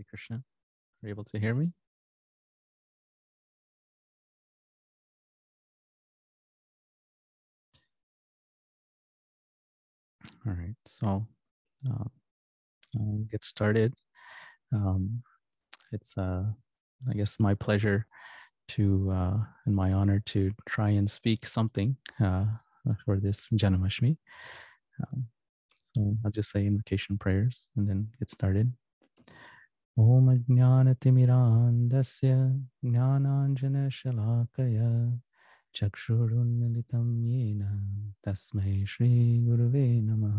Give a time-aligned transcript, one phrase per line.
[0.00, 0.36] Hare Krishna.
[0.36, 1.72] Are you able to hear me?
[10.46, 11.26] All right, so
[11.90, 12.04] uh,
[12.98, 13.92] I'll get started.
[14.72, 15.22] Um,
[15.92, 16.44] it's, uh,
[17.08, 18.06] I guess, my pleasure
[18.68, 19.36] to uh,
[19.66, 22.46] and my honor to try and speak something uh,
[23.04, 24.16] for this Janmashtami.
[25.02, 25.26] Um,
[25.94, 28.72] so I'll just say invocation prayers and then get started.
[29.98, 32.34] ॐ ज्ञानतिमिरान्धस्य
[32.84, 34.78] ज्ञानाञ्जनशलाकय
[35.76, 37.62] चक्षुरुन्मिलितं येन
[38.26, 40.38] तस्मै श्रीगुरुवे नमः।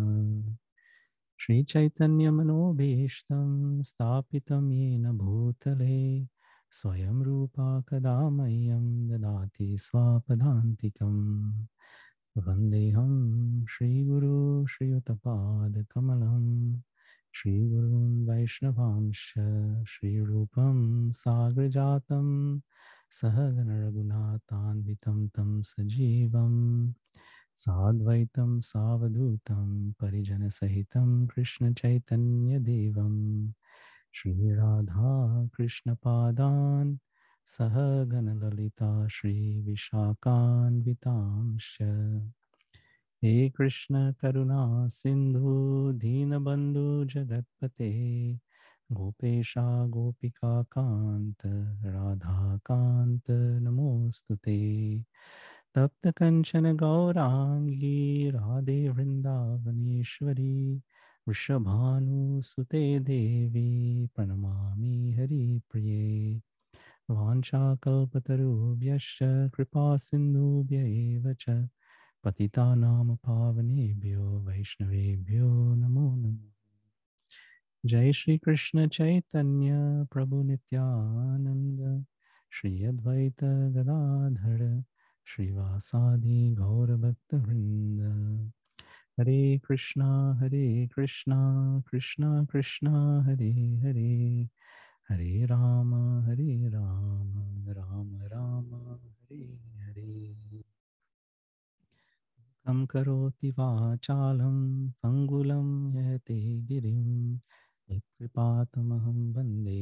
[1.42, 6.28] श्रीचैतन्यमनोभीष्टं स्थापितं येन भूतले
[6.82, 11.16] स्वयं रूपा कदा मह्यं ददाति स्वापदान्तिकं
[12.48, 13.14] वन्देऽहं
[13.74, 16.46] श्रीगुरु श्रीयुतपादकमलं
[17.36, 19.24] श्रीगुरून् वैष्णवांश
[19.94, 20.78] श्रीरूपं
[21.22, 22.28] साग्रजातं
[23.22, 26.54] सहगणरघुनाथान्वितं तं सजीवं
[27.64, 29.70] साद्वैतं सावधूतं
[30.02, 33.16] परिजनसहितं कृष्णचैतन्यदेवं
[34.20, 35.12] श्रीराधा
[35.56, 36.96] कृष्णपादान्
[37.58, 41.78] सहगणललिता श्रीविशाखान्वितांश्च
[43.24, 48.34] हे कृष्ण करुणा सिन्धु दीनबन्धु जगत्पते,
[48.92, 51.38] गोपेशा, गोपिका कान्त
[51.86, 53.24] राधाकान्त
[53.62, 55.04] नमोऽस्तु ते।
[55.76, 60.82] तप्तकञ्चन गौराङ्गी राधे वृन्दावनेश्वरी
[61.28, 66.42] वृषभानुसुते देवी, प्रणमामि हरिप्रिये।
[67.12, 69.20] वाञ्छाकल्पतरुभ्यश्च
[69.56, 71.68] कृपा सिन्धुभ्य एव च।
[72.25, 76.53] पतितानां पावनेभ्यो वैष्णवेभ्यो नमो नमः
[77.85, 79.73] जय श्री कृष्ण चैतन्य
[80.13, 82.05] प्रभु नित्यानंद
[82.53, 83.45] श्री अद्वैत
[83.77, 84.63] गदाधर
[85.27, 88.01] श्रीवासादि गौरभक्तवृंद
[89.21, 90.09] हरे कृष्णा
[90.41, 91.39] हरे कृष्णा
[91.91, 92.93] कृष्णा कृष्णा
[93.27, 93.53] हरे
[93.85, 94.49] हरे
[95.11, 95.95] हरे राम
[96.29, 99.45] हरे राम राम राम हरे
[99.87, 100.65] हरे
[102.68, 104.58] कं करोति वाचालं
[105.04, 106.40] पङ्गुलं यते
[106.70, 107.02] गिरिं
[107.92, 109.82] यत्कृपातमहं वंदे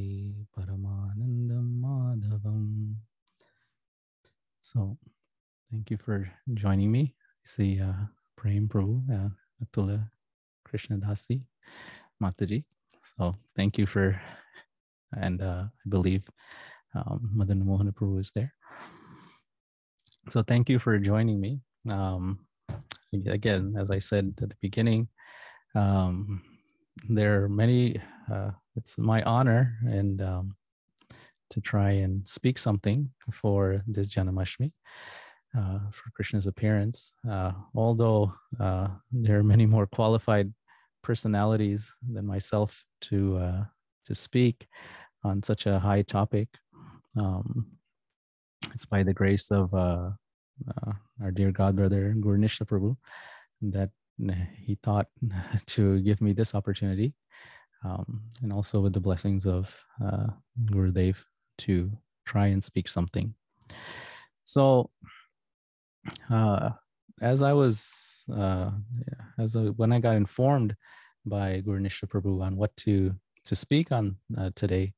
[0.58, 2.96] परमानन्दं माधवम्
[4.62, 4.98] So,
[5.72, 7.16] thank you for joining me.
[7.18, 7.94] I see uh,
[8.38, 9.30] Prem Prabhu, uh,
[9.64, 10.10] Atula
[10.66, 10.98] Krishna
[12.22, 12.66] Mataji.
[13.02, 14.20] So, thank you for,
[15.14, 16.30] and uh, I believe
[16.94, 18.54] um, Madan Mohan Prabhu is there.
[20.30, 21.62] So, thank you for joining me.
[21.92, 22.40] Um,
[23.28, 25.08] again, as I said at the beginning,
[25.76, 26.42] um,
[27.08, 30.56] there are many, uh, it's my honor and um,
[31.52, 34.72] to try and speak something for this Janmashtami,
[35.58, 37.14] uh, for Krishna's appearance.
[37.30, 40.54] Uh, although uh, there are many more qualified
[41.02, 43.64] personalities than myself to uh,
[44.06, 44.68] to speak
[45.24, 46.48] on such a high topic,
[47.20, 47.66] um,
[48.74, 49.74] it's by the grace of
[50.68, 50.94] uh, uh,
[51.24, 52.98] our dear godbrother Gurnisha Prabhu
[53.62, 53.90] that
[54.58, 55.08] he thought
[55.68, 57.14] to give me this opportunity,
[57.84, 60.28] um, and also with the blessings of uh,
[60.66, 61.18] Gurudev
[61.60, 61.92] to
[62.26, 63.34] try and speak something.
[64.44, 64.90] So,
[66.30, 66.72] uh,
[67.22, 68.72] as I was, uh,
[69.38, 70.76] as a, when I got informed
[71.26, 73.14] by Gurnisha Prabhu on what to
[73.46, 74.94] to speak on uh, today,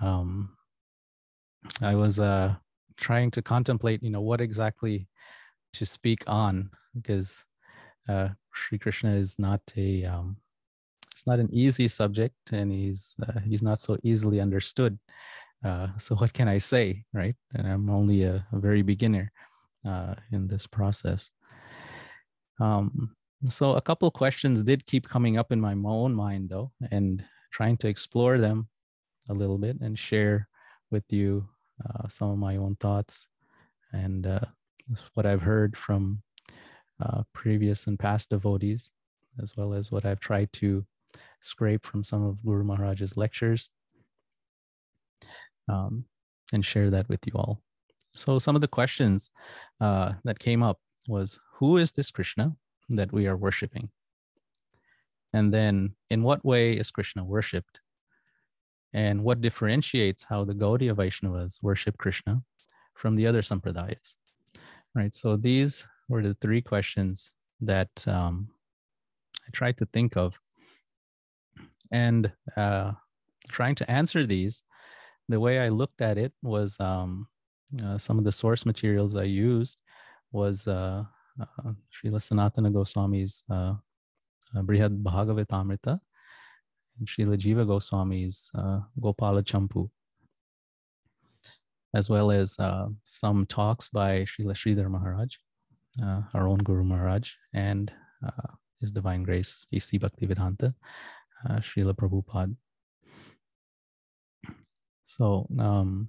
[0.00, 0.56] um,
[1.80, 2.54] I was uh,
[2.96, 5.08] trying to contemplate, you know, what exactly
[5.74, 7.44] to speak on, because
[8.08, 10.36] uh, Sri Krishna is not a, um,
[11.12, 14.98] it's not an easy subject, and he's uh, he's not so easily understood.
[15.64, 17.36] Uh, so what can I say, right?
[17.54, 19.32] And I'm only a, a very beginner
[19.88, 21.30] uh, in this process.
[22.60, 27.24] Um, so a couple questions did keep coming up in my own mind, though, and
[27.50, 28.68] trying to explore them
[29.28, 30.48] a little bit and share
[30.90, 31.48] with you
[31.84, 33.28] uh, some of my own thoughts
[33.92, 34.40] and uh,
[35.14, 36.22] what I've heard from
[37.00, 38.90] uh, previous and past devotees,
[39.42, 40.84] as well as what I've tried to
[41.40, 43.70] scrape from some of Guru Maharaj's lectures
[45.68, 46.04] um,
[46.52, 47.60] and share that with you all.
[48.12, 49.30] So, some of the questions
[49.80, 50.78] uh, that came up
[51.08, 52.56] was Who is this Krishna
[52.90, 53.90] that we are worshiping?
[55.32, 57.80] And then, in what way is Krishna worshipped?
[58.94, 62.42] And what differentiates how the Gaudiya Vaishnavas worship Krishna
[62.94, 64.14] from the other sampradayas.
[64.94, 65.14] Right.
[65.14, 68.48] So these were the three questions that um,
[69.46, 70.38] I tried to think of.
[71.90, 72.92] And uh,
[73.48, 74.62] trying to answer these,
[75.28, 77.26] the way I looked at it was um,
[77.84, 79.78] uh, some of the source materials I used
[80.30, 81.04] was uh,
[81.40, 83.74] uh, Srila Sanatana Goswami's uh,
[84.54, 86.00] uh, Brihad Bhagavatamrita
[86.98, 89.90] and Srila Jiva Goswami's uh, Gopala Champu,
[91.94, 95.36] as well as uh, some talks by Srila Sridhar Maharaj,
[96.02, 97.92] uh, our own Guru Maharaj, and
[98.24, 99.98] uh, His Divine Grace, A.C.
[99.98, 100.74] Bhaktivedanta,
[101.48, 102.56] uh, Srila Prabhupada.
[105.04, 106.08] So um,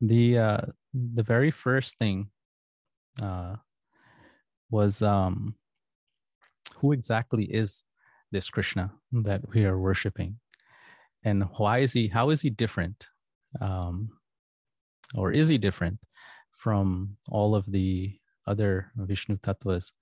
[0.00, 0.60] the uh,
[0.94, 2.30] the very first thing
[3.22, 3.56] uh,
[4.70, 5.54] was um,
[6.76, 7.84] who exactly is
[8.30, 10.38] this Krishna that we are worshiping,
[11.24, 12.08] and why is he?
[12.08, 13.08] How is he different,
[13.60, 14.10] um,
[15.14, 15.98] or is he different
[16.52, 19.92] from all of the other Vishnu tattvas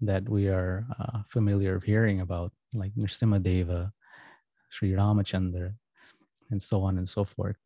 [0.00, 3.92] that we are uh, familiar of hearing about, like Deva,
[4.68, 5.74] Sri Ramachandra,
[6.50, 7.56] and so on and so forth.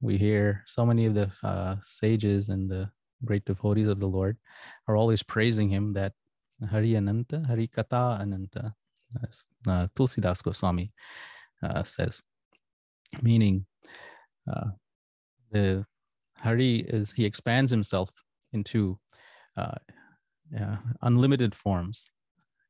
[0.00, 2.90] We hear so many of the uh, sages and the
[3.24, 4.36] great devotees of the Lord
[4.86, 6.12] are always praising him that
[6.68, 8.74] Hari Ananta, Hari Kata Ananta,
[9.26, 10.92] as uh, Tulsidas Goswami
[11.62, 12.22] uh, says,
[13.22, 13.66] meaning
[14.52, 14.70] uh,
[15.50, 15.84] the
[16.40, 18.10] Hari is, he expands himself
[18.52, 18.98] into
[19.56, 19.76] uh,
[21.02, 22.10] unlimited forms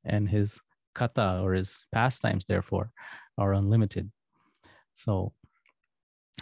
[0.05, 0.61] and his
[0.94, 2.91] kata or his pastimes therefore
[3.38, 4.11] are unlimited.
[4.93, 5.32] So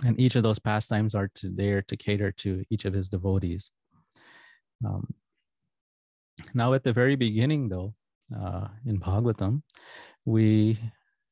[0.04, 3.70] and each of those pastimes are to, there to cater to each of his devotees.
[4.84, 5.14] Um,
[6.54, 7.94] now, at the very beginning, though,
[8.34, 9.62] uh, in Bhagavatam,
[10.24, 10.78] we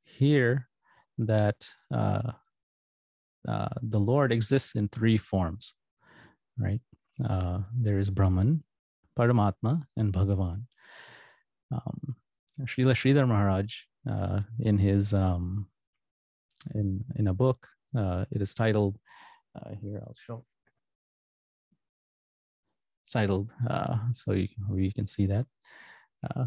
[0.05, 0.69] hear
[1.19, 2.33] that uh,
[3.49, 5.75] uh, the Lord exists in three forms,
[6.59, 6.81] right?
[7.29, 8.63] Uh, there is Brahman,
[9.19, 10.65] Paramatma, and Bhagavan.
[11.73, 12.17] Um,
[12.63, 13.75] Srila Sridhar Maharaj,
[14.11, 15.67] uh, in his um,
[16.75, 18.99] in in a book uh, it is titled,
[19.81, 20.45] here I'll show,
[23.11, 25.47] titled, uh, so you, you can see that.
[26.23, 26.47] Uh,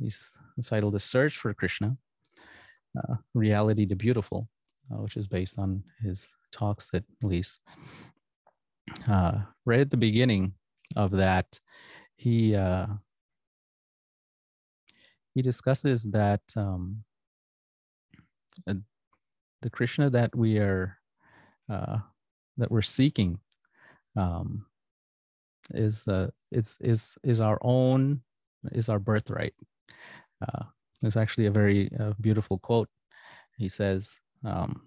[0.00, 0.30] he's
[0.64, 1.96] titled The Search for Krishna,
[2.98, 4.48] uh, Reality the Beautiful,
[4.90, 7.60] uh, which is based on his talks at least.
[9.08, 10.54] Uh, right at the beginning
[10.96, 11.60] of that,
[12.16, 12.86] he uh,
[15.34, 17.04] he discusses that um,
[19.62, 20.98] the Krishna that we are
[21.68, 21.98] uh,
[22.56, 23.38] that we're seeking
[24.16, 24.66] um,
[25.72, 28.22] is uh, is is is our own
[28.72, 29.54] is our birthright.
[30.42, 30.64] Uh,
[31.02, 32.88] it's actually a very uh, beautiful quote.
[33.56, 34.82] He says um,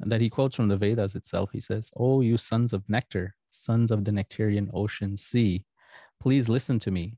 [0.00, 1.50] that he quotes from the Vedas itself.
[1.52, 5.64] He says, "Oh, you sons of nectar, sons of the nectarian ocean sea,
[6.20, 7.16] please listen to me.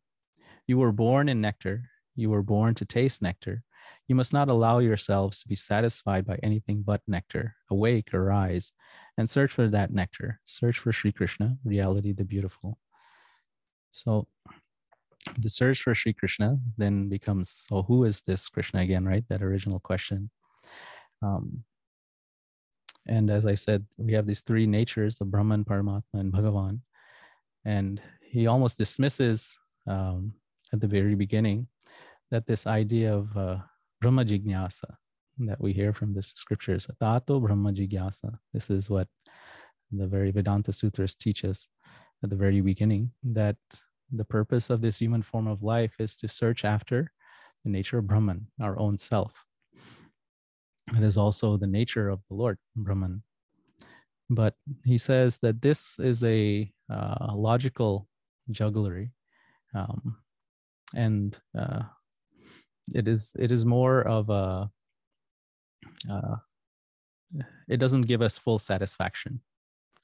[0.67, 1.91] You were born in nectar.
[2.17, 3.63] You were born to taste nectar.
[4.09, 7.57] You must not allow yourselves to be satisfied by anything but nectar.
[7.71, 8.73] Awake, arise,
[9.17, 10.41] and search for that nectar.
[10.45, 12.79] Search for Sri Krishna, reality the beautiful.
[13.91, 14.29] So
[15.39, 19.25] the search for Sri Krishna then becomes, oh, who is this Krishna again, right?
[19.29, 20.31] That original question.
[21.23, 21.65] Um,
[23.07, 26.81] and as I said, we have these three natures of Brahman, Paramatma, and Bhagavan.
[27.65, 30.35] And he almost dismisses um,
[30.73, 31.67] at the very beginning
[32.31, 33.59] that this idea of uh,
[34.01, 36.87] Brahma that we hear from the scriptures.
[37.01, 38.39] Tato Brahma Jignasa.
[38.53, 39.09] This is what
[39.91, 41.69] the very Vedanta Sutras teach us
[42.23, 43.57] at the very beginning that
[44.13, 47.13] the purpose of this human form of life is to search after
[47.65, 49.33] the nature of Brahman, our own self.
[50.97, 53.23] It is also the nature of the Lord, Brahman.
[54.29, 58.09] But he says that this is a uh, logical
[58.51, 59.13] jugglery.
[59.75, 60.17] Um,
[60.95, 61.83] and uh,
[62.95, 64.71] it is it is more of a
[66.11, 66.37] uh,
[67.69, 69.41] it doesn't give us full satisfaction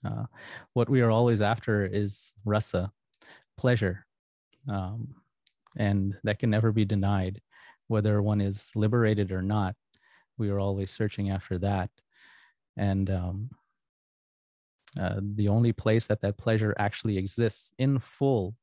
[0.04, 0.24] uh,
[0.74, 2.92] what we are always after is rasa
[3.56, 4.06] pleasure
[4.72, 5.14] um,
[5.76, 7.40] and that can never be denied.
[7.88, 9.76] Whether one is liberated or not
[10.38, 11.90] we are always searching after that.
[12.76, 13.50] And um,
[15.00, 18.54] uh, the only place that that pleasure actually exists in full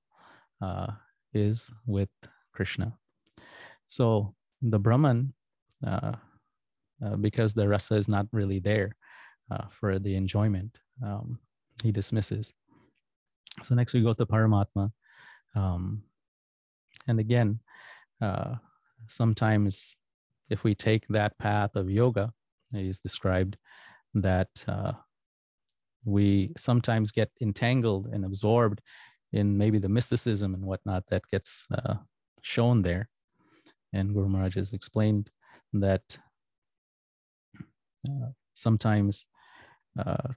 [0.61, 0.91] uh,
[1.33, 2.09] is with
[2.53, 2.93] krishna.
[3.85, 5.33] So the Brahman,
[5.85, 6.13] uh,
[7.03, 8.95] uh, because the rasa is not really there
[9.51, 11.39] uh, for the enjoyment, um,
[11.83, 12.53] he dismisses.
[13.61, 14.91] So next we go to Paramatma.
[15.55, 16.03] Um,
[17.07, 17.59] and again,
[18.21, 18.55] uh,
[19.07, 19.95] sometimes
[20.49, 22.31] if we take that path of yoga,
[22.73, 23.57] it is described
[24.13, 24.93] that uh,
[26.05, 28.81] we sometimes get entangled and absorbed
[29.31, 31.95] in maybe the mysticism and whatnot that gets uh,
[32.41, 33.09] shown there
[33.93, 35.29] and Guru Maharaj has explained
[35.73, 36.03] that
[38.09, 39.25] Uh, sometimes
[39.97, 40.27] uh,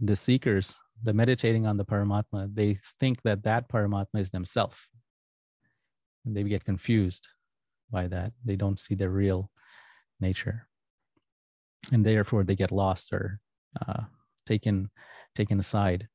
[0.00, 4.88] the seekers, the meditating on the Paramatma, they think that that Paramatma is themselves.
[6.24, 7.26] And they get confused
[7.90, 8.32] by that.
[8.44, 9.50] They don't see their real
[10.20, 10.68] nature.
[11.92, 13.40] And therefore they get lost or
[13.86, 14.02] uh,
[14.46, 14.90] taken,
[15.34, 16.08] taken aside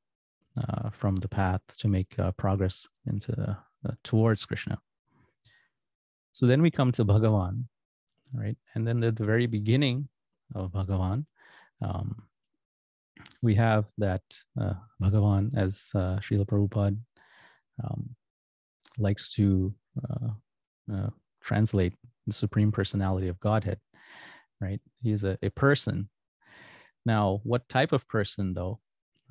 [0.58, 4.80] uh, from the path to make uh, progress into uh, towards Krishna.
[6.32, 7.66] So then we come to Bhagavan,
[8.34, 8.58] right?
[8.74, 10.08] And then at the very beginning
[10.56, 11.26] of Bhagavan,
[11.82, 12.24] um,
[13.42, 14.22] we have that
[14.60, 16.98] uh, Bhagavan, as uh, Srila Prabhupada
[17.84, 18.16] um,
[18.98, 19.74] likes to
[20.10, 20.30] uh,
[20.94, 21.10] uh,
[21.42, 21.94] translate
[22.26, 23.80] the Supreme Personality of Godhead,
[24.60, 24.82] right?
[25.02, 26.10] He is a, a person.
[27.06, 28.80] Now, what type of person, though?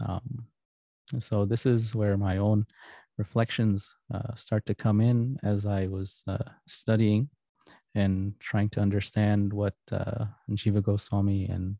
[0.06, 0.46] Um,
[1.18, 2.66] so, this is where my own
[3.18, 7.28] reflections uh, start to come in as I was uh, studying
[7.94, 11.76] and trying to understand what uh, Jiva Goswami and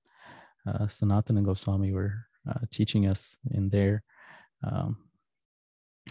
[0.67, 4.03] uh, Sanatana Goswami were uh, teaching us in their
[4.65, 4.97] um,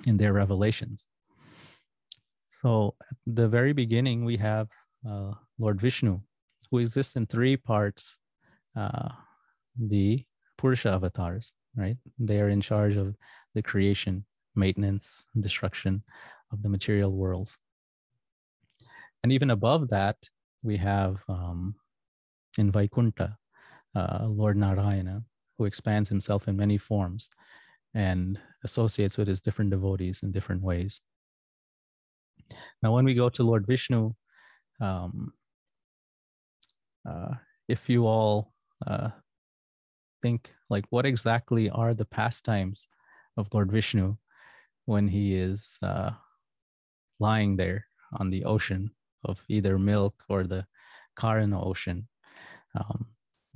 [0.05, 1.07] in their revelations.
[2.51, 4.69] So at the very beginning, we have
[5.07, 6.19] uh, Lord Vishnu,
[6.69, 8.19] who exists in three parts.
[8.75, 9.09] Uh,
[9.77, 10.24] the
[10.57, 11.97] Purusha avatars, right?
[12.17, 13.15] They are in charge of
[13.53, 16.03] the creation, maintenance, destruction
[16.51, 17.57] of the material worlds.
[19.24, 20.17] And even above that,
[20.63, 21.75] we have um,
[22.57, 23.35] in Vaikunta,
[23.96, 25.24] uh, Lord Narayana,
[25.58, 27.30] who expands himself in many forms
[27.94, 31.02] and associates with his different devotees in different ways.
[32.84, 34.14] Now, when we go to Lord Vishnu,
[34.82, 35.34] um,
[37.08, 37.36] uh,
[37.68, 38.54] if you all
[38.86, 39.10] uh,
[40.22, 42.88] think like what exactly are the pastimes
[43.38, 44.18] of Lord Vishnu
[44.86, 46.12] when he is uh,
[47.20, 48.92] lying there on the ocean
[49.24, 50.66] of either milk or the
[51.18, 52.08] Karana ocean,
[52.75, 53.06] um,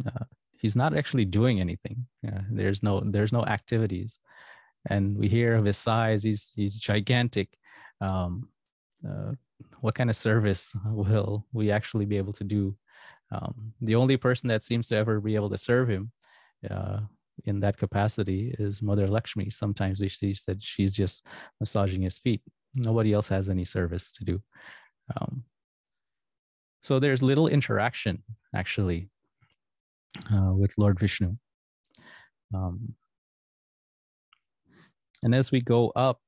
[0.06, 0.26] uh,
[0.58, 2.06] he's not actually doing anything.
[2.52, 4.20] There's no there's no activities,
[4.90, 6.24] and we hear of his size.
[6.24, 7.58] He's he's gigantic.
[8.02, 8.50] Um,
[9.08, 9.34] uh,
[9.82, 12.76] what kind of service will we actually be able to do?
[13.32, 16.12] Um, the only person that seems to ever be able to serve him
[16.70, 17.02] uh,
[17.46, 19.50] in that capacity is Mother Lakshmi.
[19.50, 21.26] Sometimes we see that she's just
[21.60, 22.42] massaging his feet.
[22.76, 24.42] Nobody else has any service to do.
[25.16, 25.44] Um,
[26.82, 28.24] so there's little interaction
[28.56, 29.10] actually
[30.34, 31.36] uh, with Lord Vishnu.
[32.54, 32.96] Um,
[35.24, 36.22] and as we go up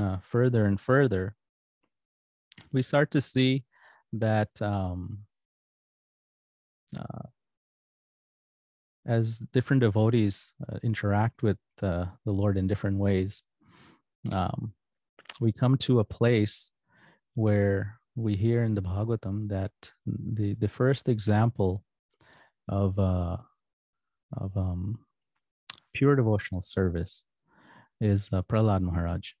[0.00, 1.36] uh, further and further,
[2.72, 3.64] we start to see
[4.12, 5.20] that um,
[6.98, 7.28] uh,
[9.06, 13.42] as different devotees uh, interact with uh, the Lord in different ways,
[14.30, 14.72] um,
[15.40, 16.72] we come to a place
[17.34, 19.72] where we hear in the Bhagavatam that
[20.06, 21.82] the, the first example
[22.68, 23.36] of uh,
[24.36, 24.98] of um,
[25.94, 27.24] pure devotional service
[28.00, 29.32] is uh, Prahlad Maharaj.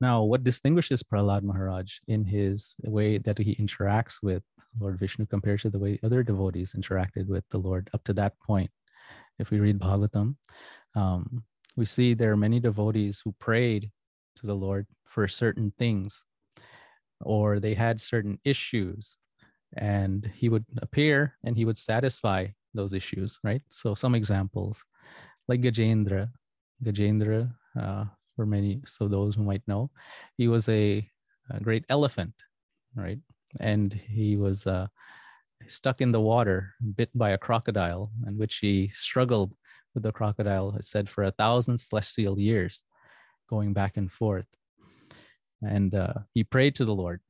[0.00, 4.42] Now, what distinguishes Prahlad Maharaj in his way that he interacts with
[4.80, 8.38] Lord Vishnu compared to the way other devotees interacted with the Lord up to that
[8.40, 8.70] point?
[9.38, 10.36] If we read Bhagavatam,
[10.96, 11.44] um,
[11.76, 13.90] we see there are many devotees who prayed
[14.36, 16.24] to the Lord for certain things,
[17.20, 19.18] or they had certain issues
[19.76, 23.62] and he would appear and he would satisfy those issues, right?
[23.70, 24.84] So some examples,
[25.48, 26.30] like Gajendra,
[26.84, 28.04] Gajendra, uh,
[28.36, 29.90] for many, so those who might know,
[30.36, 31.08] he was a,
[31.50, 32.34] a great elephant,
[32.94, 33.18] right?
[33.58, 34.86] And he was uh,
[35.66, 39.54] stuck in the water, bit by a crocodile, in which he struggled
[39.94, 42.84] with the crocodile, it said, for a thousand celestial years,
[43.48, 44.46] going back and forth.
[45.62, 47.20] And uh, he prayed to the Lord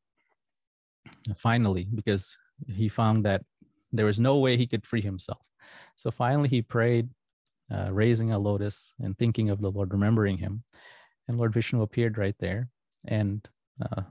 [1.36, 3.42] finally, because he found that
[3.92, 5.46] there was no way he could free himself.
[5.96, 7.08] So finally, he prayed,
[7.72, 10.62] uh, raising a lotus and thinking of the Lord, remembering him.
[11.28, 12.68] And Lord Vishnu appeared right there
[13.06, 13.48] and
[13.80, 14.02] uh,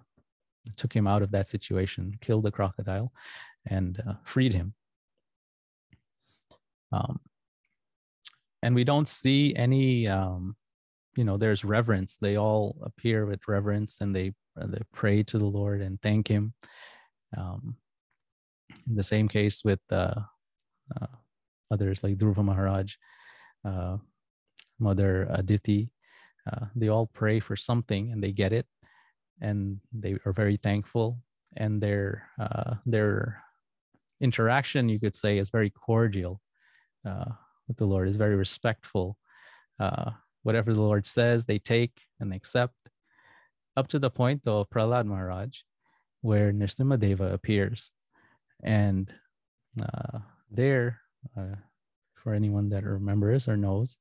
[0.77, 3.11] took him out of that situation, killed the crocodile,
[3.65, 4.73] and uh, freed him.
[6.91, 7.19] Um,
[8.61, 10.55] and we don't see any, um,
[11.15, 12.17] you know, there's reverence.
[12.17, 16.53] They all appear with reverence and they, they pray to the Lord and thank him.
[17.37, 17.75] Um,
[18.87, 20.15] in the same case with uh,
[20.99, 21.07] uh,
[21.71, 22.95] others like Dhruva Maharaj,
[23.65, 23.97] uh,
[24.79, 25.91] Mother Aditi,
[26.51, 28.65] uh, they all pray for something and they get it,
[29.41, 31.19] and they are very thankful.
[31.57, 33.43] And their uh, their
[34.21, 36.41] interaction, you could say, is very cordial
[37.05, 37.31] uh,
[37.67, 38.07] with the Lord.
[38.07, 39.17] is very respectful.
[40.43, 42.75] Whatever the Lord says, they take and accept.
[43.77, 45.59] Up to the point, though, of Prahlad Maharaj,
[46.21, 47.91] where Nrsimhadeva appears.
[48.63, 49.11] And
[49.81, 50.19] uh,
[50.51, 50.99] there,
[51.37, 51.55] uh,
[52.15, 53.97] for anyone that remembers or knows,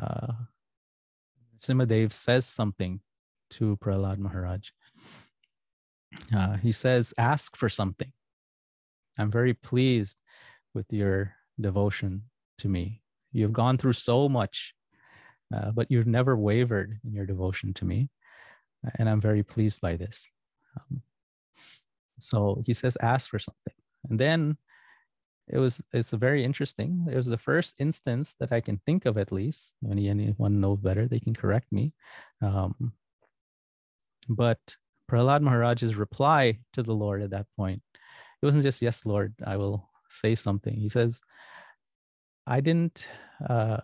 [0.00, 0.32] uh,
[1.60, 3.00] Simhadev says something
[3.50, 4.70] to Prahlad Maharaj.
[6.34, 8.12] Uh, he says, Ask for something.
[9.18, 10.16] I'm very pleased
[10.74, 12.24] with your devotion
[12.58, 13.02] to me.
[13.32, 14.74] You've gone through so much,
[15.54, 18.10] uh, but you've never wavered in your devotion to me.
[18.98, 20.28] And I'm very pleased by this.
[20.76, 21.02] Um,
[22.20, 23.74] so he says, Ask for something.
[24.08, 24.56] And then
[25.48, 27.06] it was it's very interesting.
[27.10, 29.74] It was the first instance that I can think of at least.
[29.80, 31.92] When anyone knows better, they can correct me.
[32.42, 32.92] Um,
[34.28, 34.58] but
[35.10, 37.82] Prahlad Maharaj's reply to the Lord at that point,
[38.42, 40.74] it wasn't just, yes, Lord, I will say something.
[40.74, 41.22] He says,
[42.46, 43.08] I didn't,
[43.48, 43.78] uh,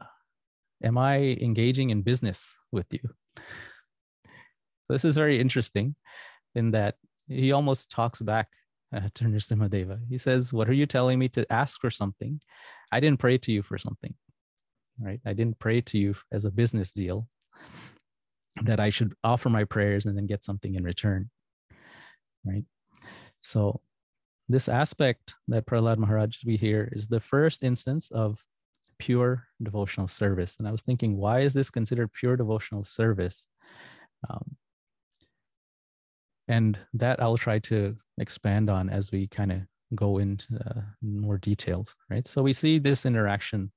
[0.83, 3.01] am I engaging in business with you?
[4.85, 5.97] So this is very interesting
[6.55, 6.97] in that
[7.29, 8.49] he almost talks back
[8.95, 10.01] uh, to Nrsimhadeva.
[10.09, 12.41] He says, What are you telling me to ask for something?
[12.93, 14.15] I didn't pray to you for something,
[15.01, 15.21] right?
[15.25, 17.29] I didn't pray to you as a business deal
[18.63, 21.31] that I should offer my prayers and then get something in return,
[22.45, 22.65] right?
[23.41, 23.81] So,
[24.49, 28.45] this aspect that Prahlad Maharaj we hear is the first instance of
[28.99, 30.57] pure devotional service.
[30.59, 33.47] And I was thinking, why is this considered pure devotional service?
[34.29, 34.57] Um,
[36.49, 39.61] and that I'll try to expand on as we kind of
[39.95, 42.27] go into uh, more details, right?
[42.27, 43.73] So we see this interaction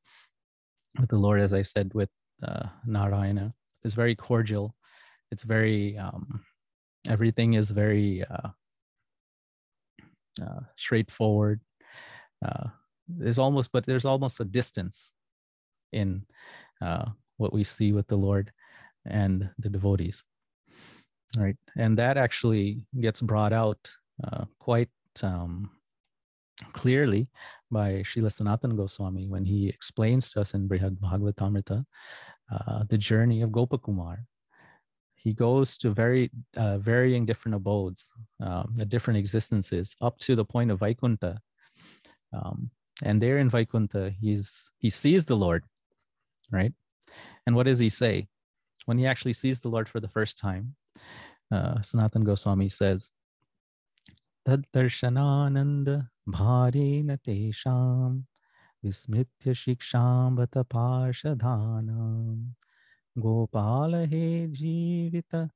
[0.99, 2.09] with the Lord, as I said, with
[2.43, 4.75] uh, Narayana, is very cordial.
[5.31, 6.43] It's very um,
[7.09, 8.49] everything is very uh,
[10.41, 11.61] uh, straightforward.
[13.07, 15.13] There's almost, but there's almost a distance
[15.91, 16.25] in
[16.81, 17.05] uh,
[17.37, 18.51] what we see with the Lord
[19.05, 20.23] and the devotees
[21.37, 23.89] right and that actually gets brought out
[24.23, 24.89] uh, quite
[25.23, 25.69] um,
[26.73, 27.27] clearly
[27.69, 31.85] by Srila Sanatana Goswami when he explains to us in Brihad Bhagavatamrita
[32.51, 34.19] uh, the journey of Gopakumar.
[35.15, 38.09] He goes to very uh, varying different abodes,
[38.41, 41.39] um, different existences, up to the point of Vaikunta.
[42.31, 42.71] Um,
[43.03, 45.63] and there in Vaikunta, he's he sees the Lord,
[46.51, 46.73] right?
[47.45, 48.27] And what does he say?
[48.85, 50.75] When he actually sees the Lord for the first time,
[51.51, 53.11] uh, Sanatan Goswami says,
[54.47, 58.23] Taddarshanananda bharena tesham
[58.83, 62.53] vismritya shiksham bata parshadhanam
[63.17, 65.49] gopala he jivita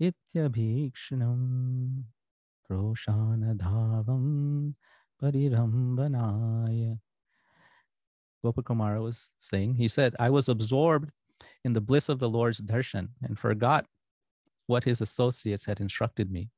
[0.00, 2.02] ityabhikshnam
[2.68, 4.74] proshana dhavam
[5.22, 6.98] parirambanaya
[8.44, 11.12] Gopakumara was saying, he said, I was absorbed
[11.64, 13.86] in the bliss of the Lord's darshan and forgot
[14.66, 16.50] what his associates had instructed me.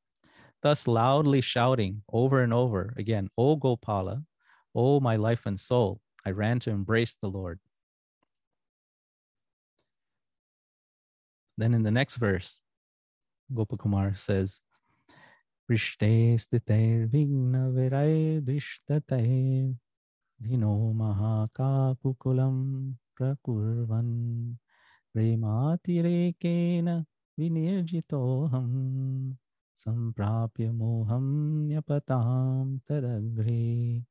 [0.62, 4.24] Thus, loudly shouting over and over again, O Gopala,
[4.74, 7.60] O my life and soul, I ran to embrace the Lord.
[11.58, 12.60] Then in the next verse,
[13.52, 14.62] Gopakumar says,
[15.69, 19.75] Prishte stiter vigna viray drishtater
[20.41, 24.57] dhino mahakakukulam prakurvan
[25.15, 27.05] prematirekena
[27.39, 28.69] विनिर्जितोऽहं
[29.79, 31.25] सम्प्राप्य मोहं
[31.67, 34.03] न्यपतां तदग्रे.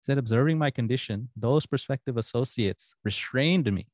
[0.00, 3.86] Said, observing my condition, those prospective associates restrained me.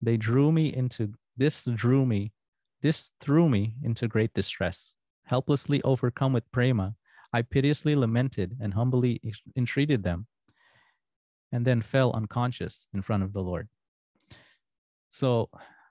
[0.00, 2.32] They drew me into, this drew me,
[2.80, 4.96] this threw me into great distress.
[5.27, 6.95] Helplessly overcome with prema,
[7.33, 9.21] I piteously lamented and humbly
[9.55, 10.27] entreated them,
[11.51, 13.67] and then fell unconscious in front of the Lord.
[15.09, 15.49] So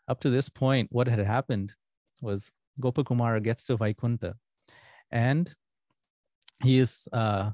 [0.08, 1.72] up to this point, what had happened
[2.20, 4.34] was Gopakumara gets to Vaikunta
[5.10, 5.54] and
[6.62, 7.50] he is uh,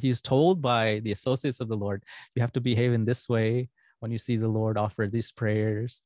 [0.00, 2.02] he is told by the associates of the Lord,
[2.34, 3.68] you have to behave in this way
[4.00, 6.02] when you see the Lord offer these prayers.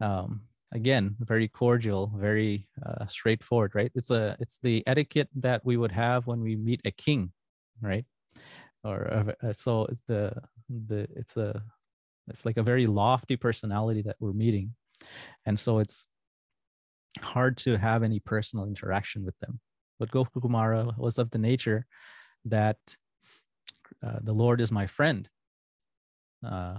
[0.00, 3.92] Um, again, very cordial, very uh, straightforward, right?
[3.94, 7.32] It's a it's the etiquette that we would have when we meet a king,
[7.80, 8.04] right?
[8.84, 10.34] Or uh, so it's the
[10.68, 11.62] the it's a
[12.28, 14.74] it's like a very lofty personality that we're meeting
[15.46, 16.06] and so it's
[17.20, 19.60] hard to have any personal interaction with them.
[19.98, 21.86] But Gopakumara was of the nature
[22.46, 22.78] that
[24.04, 25.28] uh, the Lord is my friend.
[26.44, 26.78] Uh,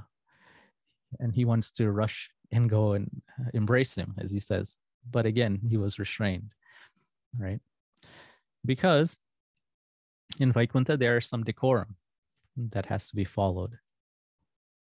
[1.20, 3.22] and he wants to rush and go and
[3.54, 4.78] embrace him, as he says.
[5.10, 6.54] But again, he was restrained,
[7.38, 7.60] right?
[8.66, 9.18] Because
[10.40, 11.98] in Vaikunta, there is some decorum
[12.56, 13.78] that has to be followed,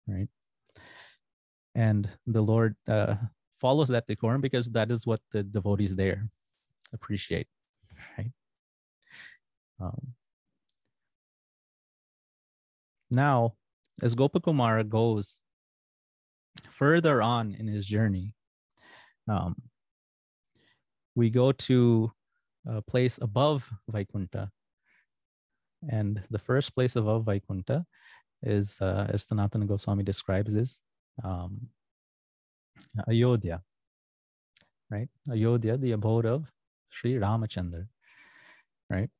[0.07, 0.29] right?
[1.75, 3.15] and the lord uh,
[3.61, 6.29] follows that decorum because that is what the devotees there
[6.93, 7.47] appreciate
[8.17, 8.33] right
[9.81, 10.15] um,
[13.11, 13.55] Now,
[14.03, 15.41] as Gopakumara goes
[16.71, 18.35] further on in his journey,
[19.29, 19.57] um,
[21.15, 22.13] we go to
[22.67, 24.51] a place above Vaikunta.
[25.89, 27.85] And the first place above Vaikunta
[28.43, 30.81] is, uh, as Sanatana Goswami describes, is
[31.25, 31.69] um,
[33.09, 33.63] Ayodhya,
[34.91, 35.09] right?
[35.31, 36.51] Ayodhya, the abode of
[36.91, 37.87] Sri Ramachandra,
[38.91, 39.11] right?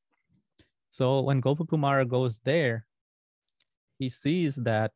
[0.91, 2.87] So when Gopakumara goes there,
[3.99, 4.93] he sees that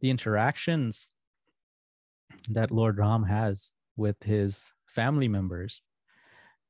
[0.00, 1.12] the interactions
[2.50, 5.82] that Lord Ram has with his family members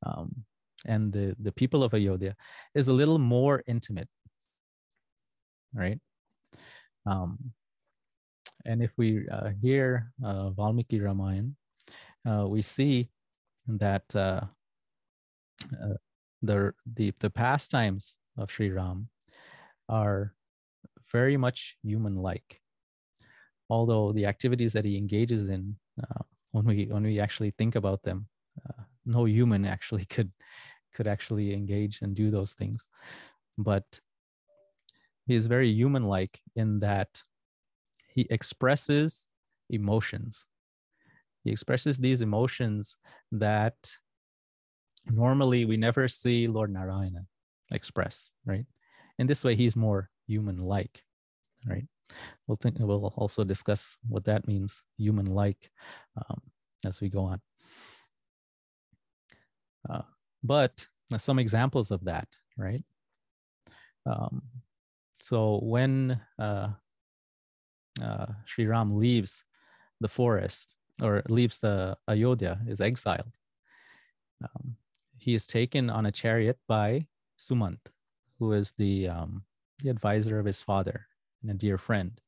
[0.05, 0.45] um,
[0.87, 2.37] and the, the people of Ayodhya
[2.75, 4.09] is a little more intimate,
[5.75, 5.99] right?
[7.07, 7.53] Um,
[8.65, 11.55] and if we uh, hear uh, Valmiki Ramayan,
[12.29, 13.11] uh, we see
[13.69, 14.41] that uh,
[15.73, 15.95] uh,
[16.43, 19.09] the, the, the pastimes of Sri Ram
[19.89, 20.35] are
[21.13, 22.61] very much human-like.
[23.69, 28.03] Although the activities that he engages in, uh, when we when we actually think about
[28.03, 28.29] them,
[29.05, 30.31] no human actually could
[30.95, 32.89] could actually engage and do those things,
[33.59, 34.01] but
[35.27, 37.23] he is very human-like in that
[38.15, 39.29] he expresses
[39.69, 40.47] emotions.
[41.45, 42.97] He expresses these emotions
[43.33, 43.77] that
[45.07, 47.27] normally we never see Lord Narayana
[47.75, 48.65] express, right?
[49.19, 51.05] In this way, he's more human-like,
[51.67, 51.85] right?
[52.47, 55.71] We'll think we'll also discuss what that means, human-like,
[56.17, 56.41] um,
[56.85, 57.41] as we go on.
[59.89, 60.03] Uh,
[60.43, 60.87] but
[61.19, 62.83] some examples of that, right?
[64.05, 64.43] Um,
[65.21, 66.69] so when uh,
[68.03, 69.45] uh, Sri Ram leaves
[70.01, 73.33] the forest or leaves the Ayodhya, is exiled.
[74.43, 74.77] Um,
[75.19, 77.07] he is taken on a chariot by
[77.39, 77.81] Sumant,
[78.39, 79.45] who is the, um,
[79.83, 81.07] the advisor of his father
[81.47, 82.21] and a dear friend.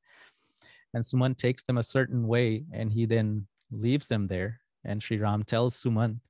[0.95, 4.61] And Sumant takes them a certain way and he then leaves them there.
[4.85, 6.21] And Sri Ram tells Sumant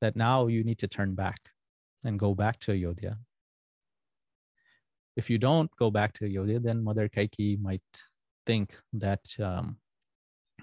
[0.00, 1.38] that now you need to turn back
[2.04, 3.18] and go back to Ayodhya.
[5.16, 7.82] If you don't go back to Ayodhya, then Mother Kaikeyi might
[8.46, 9.78] think that um,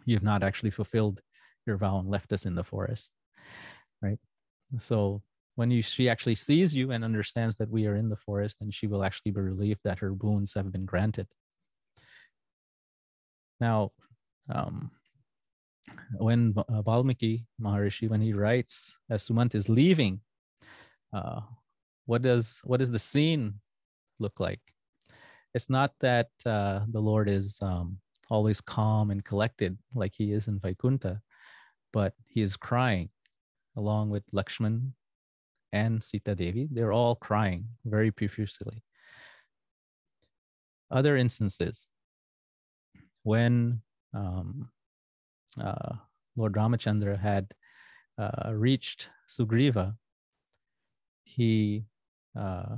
[0.05, 1.21] you've not actually fulfilled
[1.65, 3.11] your vow and left us in the forest,
[4.01, 4.19] right?
[4.77, 5.21] So
[5.55, 8.71] when you, she actually sees you and understands that we are in the forest, then
[8.71, 11.27] she will actually be relieved that her boons have been granted.
[13.62, 13.91] Now,
[14.54, 14.91] um,
[16.17, 20.19] when uh, Valmiki Maharishi, when he writes as Sumant is leaving,
[21.13, 21.41] uh,
[22.06, 23.62] what does what does the scene
[24.19, 24.60] look like?
[25.54, 27.97] it's not that uh, the Lord is um,
[28.30, 31.19] always calm and collected like he is in Vaikunta,
[31.91, 33.10] but he is crying
[33.76, 34.91] along with Lakshman
[35.74, 36.69] and Sita Devi.
[36.71, 38.84] They're all crying very profusely.
[40.89, 41.88] Other instances,
[43.23, 43.81] when
[44.13, 44.69] um,
[45.63, 45.95] uh,
[46.36, 47.53] Lord Ramachandra had
[48.17, 49.95] uh, reached Sugriva,
[51.23, 51.86] he
[52.38, 52.75] uh,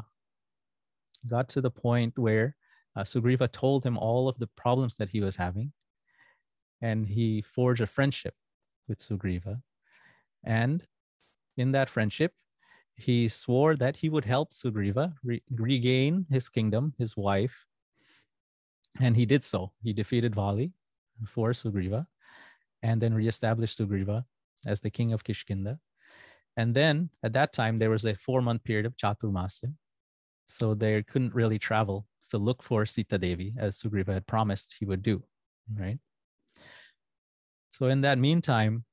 [1.27, 2.55] got to the point where
[2.95, 5.71] uh, Sugriva told him all of the problems that he was having,
[6.81, 8.35] and he forged a friendship
[8.87, 9.61] with Sugriva.
[10.43, 10.85] And
[11.57, 12.33] in that friendship,
[12.95, 17.65] he swore that he would help Sugriva re- regain his kingdom, his wife.
[18.99, 19.71] And he did so.
[19.81, 20.71] He defeated Vali
[21.27, 22.05] for Sugriva
[22.81, 24.25] and then reestablished Sugriva
[24.65, 25.79] as the king of Kishkinda.
[26.57, 29.73] And then at that time, there was a four month period of Chaturmasya.
[30.45, 34.85] So they couldn't really travel to look for Sita Devi as Sugriva had promised he
[34.85, 35.23] would do,
[35.73, 35.97] right?
[37.69, 38.83] So in that meantime,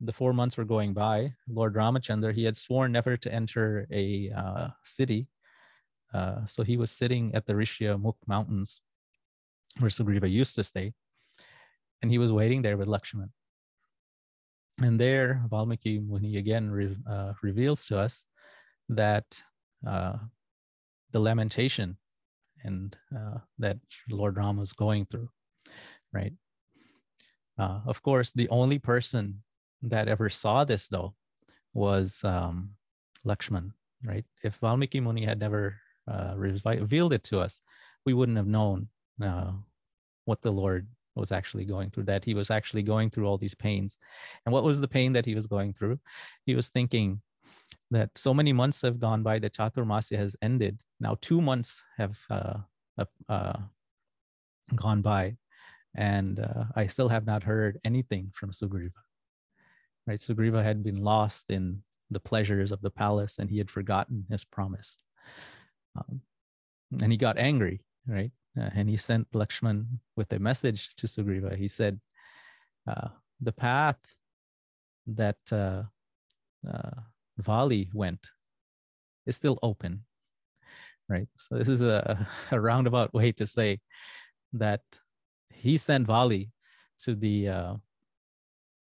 [0.00, 1.34] the four months were going by.
[1.48, 5.28] Lord Ramachandra, he had sworn never to enter a uh, city.
[6.12, 8.80] Uh, so he was sitting at the Rishya Mukh mountains
[9.78, 10.92] where Sugriva used to stay.
[12.02, 13.30] And he was waiting there with Lakshman.
[14.82, 18.24] And there, Valmiki Muni again re- uh, reveals to us
[18.88, 19.42] that
[19.86, 20.16] uh,
[21.12, 21.98] the lamentation
[22.64, 23.78] and uh, that
[24.08, 25.28] Lord Ram was going through,
[26.12, 26.32] right?
[27.58, 29.42] Uh, of course, the only person
[29.82, 31.14] that ever saw this though
[31.74, 32.70] was um,
[33.26, 33.72] Lakshman,
[34.04, 34.24] right?
[34.42, 35.76] If Valmiki Muni had never
[36.10, 37.60] uh, revealed it to us,
[38.06, 38.88] we wouldn't have known
[39.22, 39.52] uh,
[40.24, 43.54] what the Lord was actually going through, that he was actually going through all these
[43.54, 43.98] pains.
[44.44, 45.98] And what was the pain that he was going through?
[46.46, 47.20] He was thinking,
[47.90, 50.82] that so many months have gone by, the Chaturmasya has ended.
[51.00, 52.58] Now two months have uh,
[53.28, 53.58] uh,
[54.74, 55.36] gone by,
[55.94, 58.92] and uh, I still have not heard anything from Sugriva.
[60.06, 64.26] Right, Sugriva had been lost in the pleasures of the palace, and he had forgotten
[64.30, 64.98] his promise.
[65.96, 66.20] Um,
[67.00, 68.30] and he got angry, right?
[68.58, 69.86] Uh, and he sent Lakshman
[70.16, 71.56] with a message to Sugriva.
[71.56, 72.00] He said,
[72.86, 73.08] uh,
[73.40, 74.00] "The path
[75.06, 75.84] that uh,
[76.68, 77.00] uh,
[77.38, 78.30] Vali went
[79.26, 80.04] is still open."
[81.08, 81.28] Right.
[81.36, 83.80] So this is a, a roundabout way to say
[84.52, 84.82] that
[85.50, 86.50] he sent Vali
[87.04, 87.74] to the uh,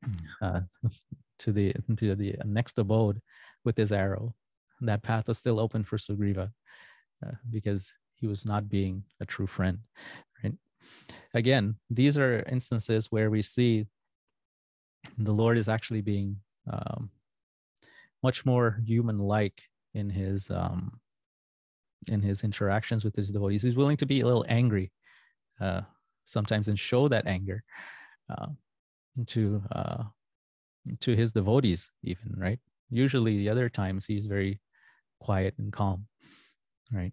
[0.43, 0.61] uh,
[1.41, 3.21] to the to the next abode
[3.65, 4.35] with his arrow.
[4.81, 6.51] That path was still open for Sugriva
[7.25, 9.79] uh, because he was not being a true friend.
[10.43, 10.55] Right.
[11.35, 13.87] Again, these are instances where we see
[15.17, 16.37] the Lord is actually being
[16.71, 17.11] um,
[18.23, 19.63] much more human-like
[19.95, 21.01] in his um,
[22.09, 23.63] in his interactions with his devotees.
[23.63, 24.93] He's willing to be a little angry
[25.61, 25.83] uh,
[26.25, 27.63] sometimes and show that anger
[28.31, 28.49] uh,
[29.27, 30.05] to uh,
[31.01, 32.59] to his devotees, even right.
[32.91, 34.61] Usually, the other times he's very
[35.21, 36.07] quiet and calm,
[36.93, 37.13] right.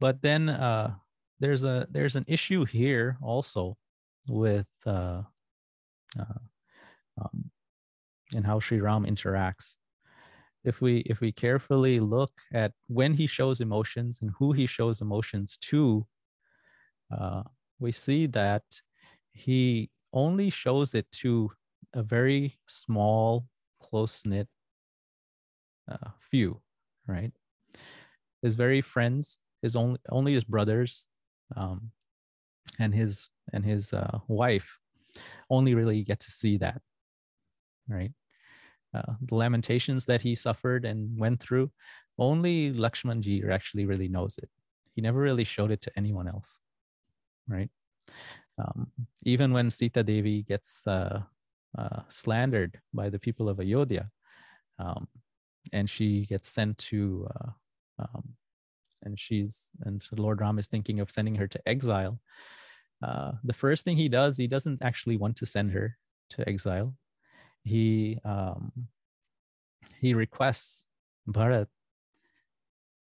[0.00, 0.94] But then uh,
[1.40, 3.76] there's a there's an issue here also
[4.26, 5.22] with uh,
[6.18, 6.40] uh,
[7.20, 7.50] um,
[8.34, 9.76] and how Sri Ram interacts.
[10.64, 15.00] If we if we carefully look at when he shows emotions and who he shows
[15.00, 16.06] emotions to,
[17.10, 17.42] uh,
[17.78, 18.64] we see that
[19.32, 21.50] he only shows it to
[21.94, 23.46] a very small,
[23.80, 24.48] close knit
[25.90, 26.60] uh, few,
[27.06, 27.32] right?
[28.42, 31.04] His very friends his only only his brothers
[31.56, 31.90] um,
[32.78, 34.78] and his and his uh, wife
[35.48, 36.80] only really get to see that
[37.88, 38.12] right?
[38.94, 41.70] Uh, the lamentations that he suffered and went through
[42.18, 44.48] only lakshmanji actually really knows it.
[44.94, 46.60] He never really showed it to anyone else
[47.50, 47.70] right?
[48.58, 48.88] Um,
[49.24, 51.22] even when sita devi gets uh,
[51.76, 54.10] uh, slandered by the people of ayodhya
[54.78, 55.08] um,
[55.72, 57.50] and she gets sent to uh,
[57.98, 58.28] um,
[59.02, 62.20] and she's and Lord Ram is thinking of sending her to exile.
[63.02, 65.96] Uh, the first thing he does, he doesn't actually want to send her
[66.30, 66.94] to exile.
[67.64, 68.72] He um,
[69.98, 70.88] he requests
[71.28, 71.66] Bharat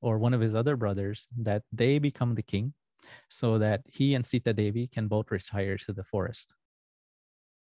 [0.01, 2.75] or one of his other brothers that they become the king,
[3.29, 6.55] so that he and Sita Devi can both retire to the forest.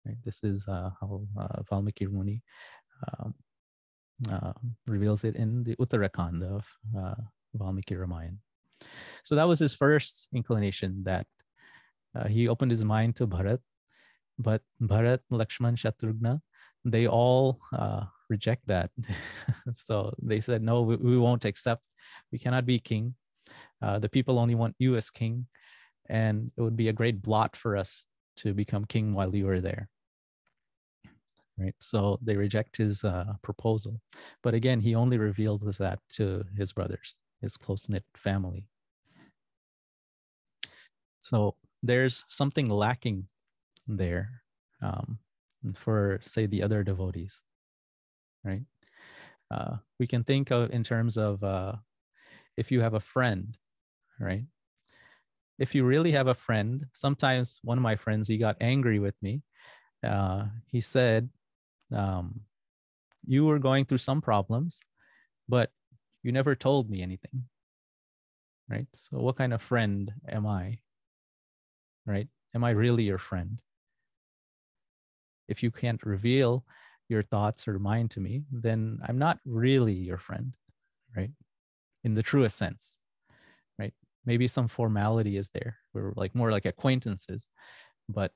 [0.04, 0.16] Right?
[0.24, 2.42] This is uh, how uh, Valmiki Muni
[3.18, 3.34] um,
[4.30, 4.52] uh,
[4.86, 7.14] reveals it in the Uttara Kanda of uh,
[7.54, 8.36] Valmiki Ramayana.
[9.24, 11.26] So that was his first inclination that
[12.14, 13.60] uh, he opened his mind to Bharat,
[14.38, 16.40] but Bharat, Lakshman, Shatrughna,
[16.84, 18.90] they all uh, reject that.
[19.72, 21.82] so they said, no, we, we, won't accept.
[22.32, 23.14] We cannot be king.
[23.82, 25.46] Uh, the people only want you as king.
[26.08, 28.06] And it would be a great blot for us
[28.36, 29.88] to become king while you are there.
[31.58, 31.74] Right.
[31.80, 34.00] So they reject his uh, proposal.
[34.42, 38.66] But again, he only revealed that to his brothers his close knit family.
[41.20, 43.28] So there's something lacking
[43.86, 44.42] there
[44.82, 45.18] um,
[45.74, 47.42] for, say, the other devotees,
[48.44, 48.62] right?
[49.50, 51.74] Uh, we can think of in terms of uh,
[52.56, 53.56] if you have a friend,
[54.20, 54.44] right?
[55.58, 59.14] If you really have a friend, sometimes one of my friends, he got angry with
[59.22, 59.42] me.
[60.04, 61.28] Uh, he said,
[61.94, 62.40] um,
[63.26, 64.80] You were going through some problems,
[65.48, 65.72] but
[66.28, 67.44] you never told me anything
[68.68, 68.86] right?
[68.92, 70.78] So what kind of friend am i
[72.04, 72.28] right?
[72.54, 73.60] Am i really your friend?
[75.48, 76.66] If you can't reveal
[77.08, 80.52] your thoughts or mind to me then i'm not really your friend
[81.16, 81.30] right?
[82.04, 82.98] In the truest sense
[83.78, 83.94] right?
[84.26, 87.48] Maybe some formality is there we're like more like acquaintances
[88.10, 88.32] but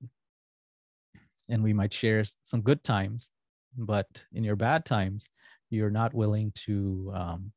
[1.50, 3.30] and we might share some good times
[3.76, 5.28] but in your bad times
[5.72, 7.52] you're not willing to um,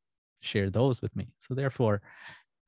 [0.45, 1.27] share those with me.
[1.39, 2.01] So therefore,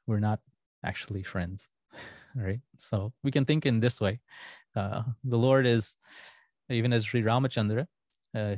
[0.06, 0.40] we're not
[0.84, 1.70] actually friends,
[2.36, 2.60] right?
[2.78, 4.20] So we can think in this way.
[4.76, 5.96] Uh, the Lord is,
[6.70, 7.88] even as Sri Ramachandra,
[8.36, 8.56] uh,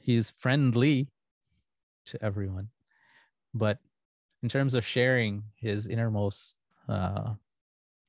[0.00, 1.08] he's friendly
[2.06, 2.68] to everyone.
[3.54, 3.78] But
[4.42, 6.56] in terms of sharing his innermost
[6.88, 7.34] uh,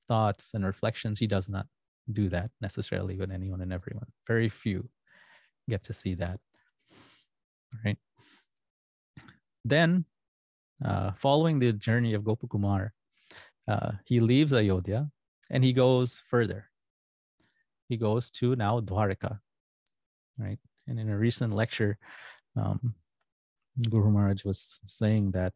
[0.07, 1.67] thoughts and reflections, he does not
[2.11, 4.07] do that necessarily with anyone and everyone.
[4.27, 4.89] Very few
[5.69, 6.39] get to see that.
[7.83, 7.97] Right.
[9.65, 10.05] Then
[10.83, 12.91] uh, following the journey of Gopakumar,
[13.67, 15.09] uh, he leaves Ayodhya
[15.49, 16.69] and he goes further.
[17.89, 19.39] He goes to now Dwarka,
[20.37, 20.59] right?
[20.87, 21.97] And in a recent lecture,
[22.55, 22.95] um,
[23.89, 25.53] Guru Maharaj was saying that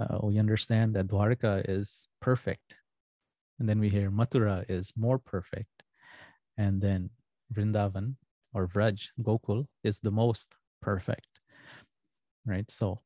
[0.00, 2.76] uh, we understand that Dwarka is perfect.
[3.58, 5.84] And then we hear Mathura is more perfect.
[6.56, 7.10] And then
[7.54, 8.16] Vrindavan
[8.54, 11.28] or Vraj, Gokul, is the most perfect,
[12.46, 12.68] right?
[12.70, 13.00] So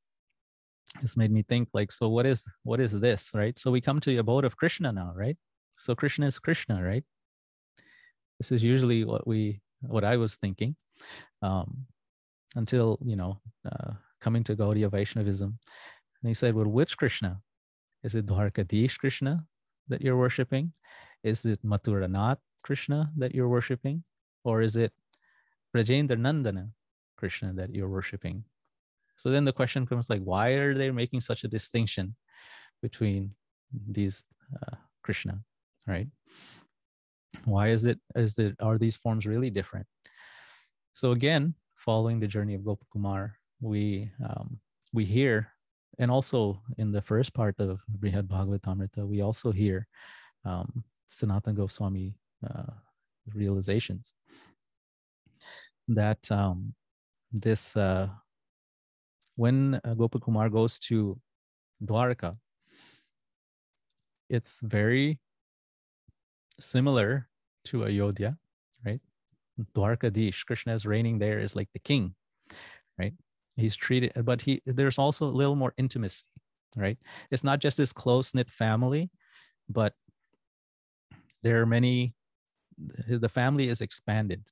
[1.01, 3.59] this made me think like, so what is what is this, right?
[3.59, 5.37] So we come to the abode of Krishna now, right?
[5.77, 7.05] So Krishna is Krishna, right?
[8.39, 10.77] This is usually what we what I was thinking
[11.43, 11.87] um,
[12.55, 15.59] until you know uh, coming to Gaudiya Vaishnavism.
[16.23, 17.41] And he said, well, which Krishna?
[18.03, 19.45] Is it Dwarkadish Krishna
[19.89, 20.73] that you're worshiping?
[21.23, 24.05] Is it Mathuranath Krishna that you're worshiping?
[24.45, 24.93] Or is it
[25.75, 26.71] Vrajendra Nandana
[27.17, 28.45] Krishna that you're worshiping?
[29.17, 32.15] So then the question comes like, why are they making such a distinction
[32.83, 33.35] between
[33.89, 34.25] these
[34.55, 35.41] uh, Krishna,
[35.87, 36.09] right?
[37.45, 39.87] Why is it, is it, are these forms really different?
[40.93, 44.59] So again, following the journey of Gopakumar, we, um,
[44.93, 45.49] we hear,
[45.99, 49.87] and also in the first part of Brihad Bhagavatamrita, we also hear
[50.45, 52.15] um, Sanatana Goswami
[52.49, 52.73] uh,
[53.35, 54.15] realizations
[55.89, 56.75] that um,
[57.33, 58.09] this uh,
[59.37, 61.19] when uh, Gopakumar goes to
[61.85, 62.37] Dwarka,
[64.29, 65.21] it's very
[66.59, 67.29] similar
[67.67, 68.37] to Ayodhya,
[68.85, 69.01] right?
[69.75, 72.15] Dwarkadish, Krishna is reigning there is like the king,
[72.99, 73.15] right?
[73.57, 76.25] He's treated, but he there's also a little more intimacy,
[76.77, 76.99] right?
[77.31, 79.11] It's not just this close knit family,
[79.69, 79.95] but
[81.43, 82.15] there are many.
[83.09, 84.43] The family is expanded,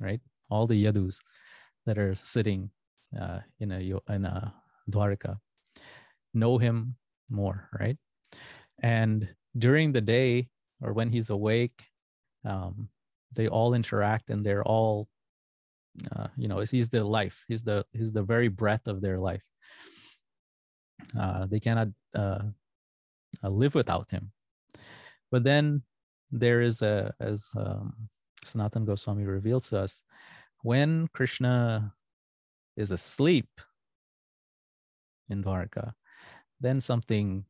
[0.00, 0.20] right?
[0.48, 1.18] All the yadus
[1.86, 2.70] that are sitting
[3.20, 3.78] uh, in a
[4.12, 4.54] in a
[4.90, 5.38] dwarka
[6.34, 6.96] know him
[7.30, 7.96] more, right?
[8.82, 10.50] And during the day
[10.82, 11.84] or when he's awake,
[12.44, 12.88] um,
[13.32, 15.08] they all interact and they're all,
[16.14, 17.44] uh, you know, he's their life.
[17.48, 19.46] He's the he's the very breath of their life.
[21.18, 22.42] Uh, they cannot uh,
[23.42, 24.32] uh live without him.
[25.30, 25.82] But then
[26.30, 28.08] there is a, as um,
[28.44, 30.02] Sanatan Goswami reveals to us,
[30.62, 31.92] when Krishna
[32.76, 33.48] is asleep
[35.28, 35.92] in Dwarka,
[36.60, 37.44] then something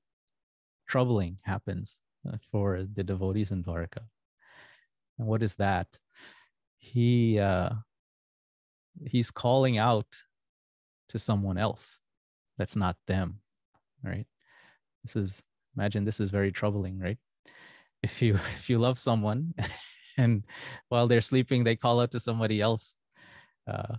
[0.87, 4.03] troubling happens uh, for the devotees in Dwarka.
[5.19, 5.87] And what is that?
[6.79, 7.71] He uh,
[9.07, 10.07] he's calling out
[11.09, 12.01] to someone else
[12.59, 13.41] that's not them,
[14.03, 14.27] right?
[15.03, 15.43] This is
[15.77, 17.19] imagine this is very troubling, right?
[18.03, 19.55] If you if you love someone
[20.17, 20.45] and
[20.89, 22.99] while they're sleeping they call out to somebody else,
[23.67, 23.97] uh,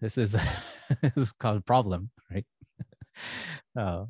[0.00, 0.32] this is
[1.02, 2.46] this is called problem, right?
[3.78, 4.04] uh,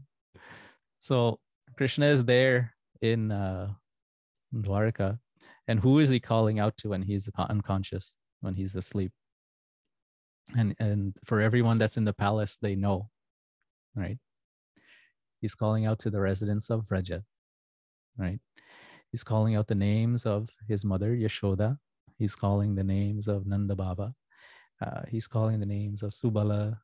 [0.99, 1.39] so
[1.77, 3.73] Krishna is there in uh,
[4.55, 5.19] Dwarka,
[5.67, 9.13] and who is he calling out to when he's unconscious, when he's asleep?
[10.57, 13.11] And and for everyone that's in the palace, they know,
[13.95, 14.19] right?
[15.41, 17.23] He's calling out to the residents of Vraja,
[18.17, 18.41] right?
[19.13, 21.79] He's calling out the names of his mother Yashoda.
[22.19, 24.15] He's calling the names of Nanda Baba
[24.81, 26.79] uh, he's calling the names of Subala,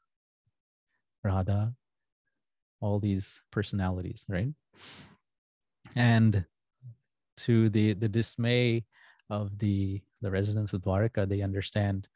[1.22, 1.74] Radha,
[2.80, 4.52] all these personalities, right?
[5.96, 6.44] And
[7.38, 8.84] to the the dismay
[9.30, 12.08] of the the residents of Dwarka, they understand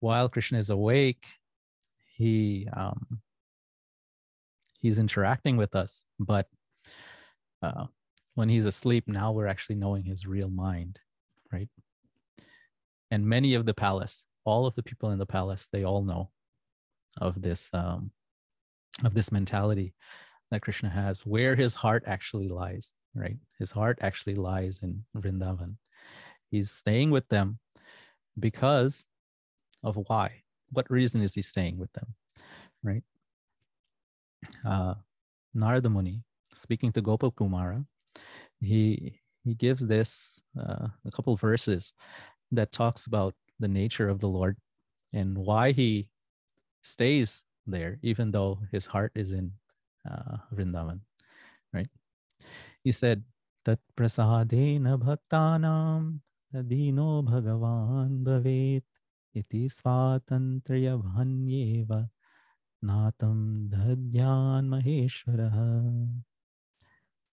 [0.00, 1.26] while Krishna is awake,
[2.16, 3.20] he um,
[4.80, 6.46] he's interacting with us, but
[7.62, 7.86] uh,
[8.34, 10.98] when he's asleep, now we're actually knowing his real mind,
[11.52, 11.68] right?
[13.10, 16.30] And many of the palace all of the people in the palace they all know
[17.20, 18.10] of this um,
[19.04, 19.94] of this mentality
[20.50, 23.38] that krishna has where his heart actually lies right?
[23.58, 25.76] His heart actually lies in vrindavan.
[26.50, 27.58] He's staying with them
[28.38, 29.06] because
[29.82, 30.42] of why?
[30.70, 32.14] What reason is he staying with them
[32.84, 33.02] right?
[34.64, 34.94] Uh,
[35.54, 36.22] narada muni
[36.54, 37.84] speaking to gopal kumara
[38.60, 41.92] he he gives this uh, a couple verses
[42.52, 44.56] that talks about the nature of the Lord
[45.12, 46.08] and why he
[46.82, 49.52] stays there, even though his heart is in
[50.08, 51.00] uh, Vrindavan,
[51.72, 51.88] right?
[52.84, 53.24] He said,
[53.64, 56.20] Tat prasadena bhaktanam
[56.54, 58.86] adino bhagavan bhavet
[59.34, 62.08] iti swatantriya bhanyeva
[62.84, 66.06] natam dadyan maheshwaraha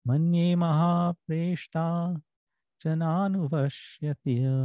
[0.07, 2.17] manye mahapreshta
[2.83, 4.57] jananuvashyatiya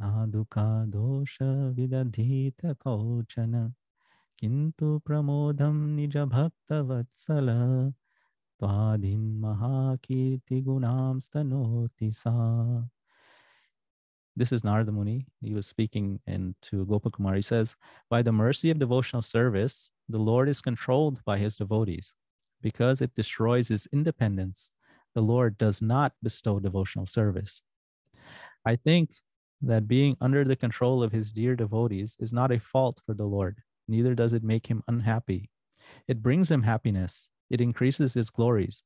[0.00, 1.36] नादुका दोष
[1.76, 3.54] विदधीत कौचन
[4.40, 7.48] किन्तु प्रमोदं निजभक्तवत्सल
[8.60, 12.36] त्वादिन् महाकीर्तिगुणां स्तनोति सा
[14.38, 15.24] This is Narada Muni.
[15.40, 17.36] He was speaking in, to Gopakumar.
[17.36, 17.74] He says,
[18.10, 22.12] By the mercy of devotional service, the Lord is controlled by his devotees.
[22.60, 24.72] Because it destroys his independence,
[25.14, 27.62] the Lord does not bestow devotional service.
[28.66, 29.12] I think
[29.61, 33.25] that being under the control of his dear devotees is not a fault for the
[33.25, 33.57] Lord,
[33.87, 35.49] neither does it make him unhappy.
[36.07, 37.29] It brings him happiness.
[37.49, 38.83] It increases his glories,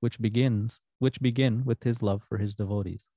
[0.00, 3.10] which begins which begin with his love for his devotees.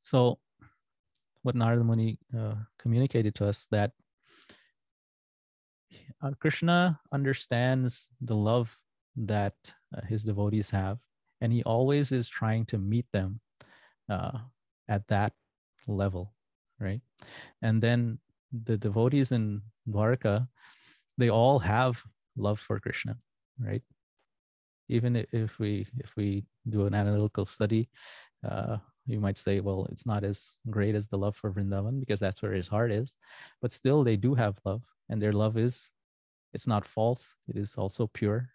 [0.00, 0.38] So,
[1.42, 3.92] what Narada Muni uh, communicated to us that
[6.22, 8.78] uh, Krishna understands the love
[9.16, 9.54] that
[9.94, 10.98] uh, his devotees have,
[11.42, 13.40] and he always is trying to meet them
[14.08, 14.38] uh,
[14.88, 15.32] at that
[15.86, 16.34] level,
[16.80, 17.00] right?
[17.62, 18.18] And then
[18.52, 20.48] the devotees in Dwarka,
[21.16, 22.02] they all have
[22.36, 23.16] love for Krishna,
[23.58, 23.82] right?
[24.88, 27.88] Even if we if we do an analytical study,
[28.48, 32.20] uh, you might say, well, it's not as great as the love for Vrindavan because
[32.20, 33.16] that's where his heart is,
[33.60, 35.90] but still they do have love, and their love is
[36.54, 38.48] it's not false; it is also pure.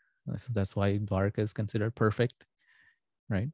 [0.51, 2.45] That's why Dwarka is considered perfect,
[3.29, 3.49] right?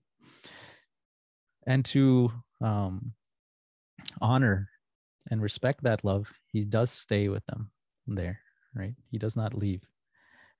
[1.69, 3.13] And to um,
[4.21, 4.67] honor
[5.29, 7.69] and respect that love, he does stay with them
[8.07, 8.39] there,
[8.73, 8.95] right?
[9.11, 9.83] He does not leave.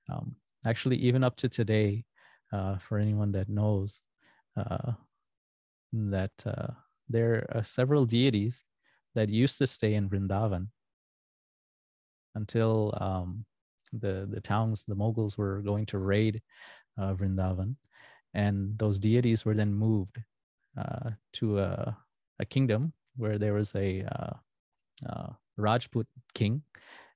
[0.07, 0.35] Um,
[0.67, 2.05] actually, even up to today,
[2.53, 4.03] uh, for anyone that knows,
[4.55, 4.91] uh,
[5.93, 6.67] that uh,
[7.09, 8.63] there are several deities
[9.15, 10.67] that used to stay in Vrindavan
[12.35, 13.45] until um,
[13.93, 16.39] the the towns, the Mughals were going to raid
[16.99, 17.77] uh, Vrindavan,
[18.35, 20.19] and those deities were then moved
[20.79, 21.97] uh, to a,
[22.39, 24.33] a kingdom where there was a uh,
[25.09, 26.61] uh, Rajput king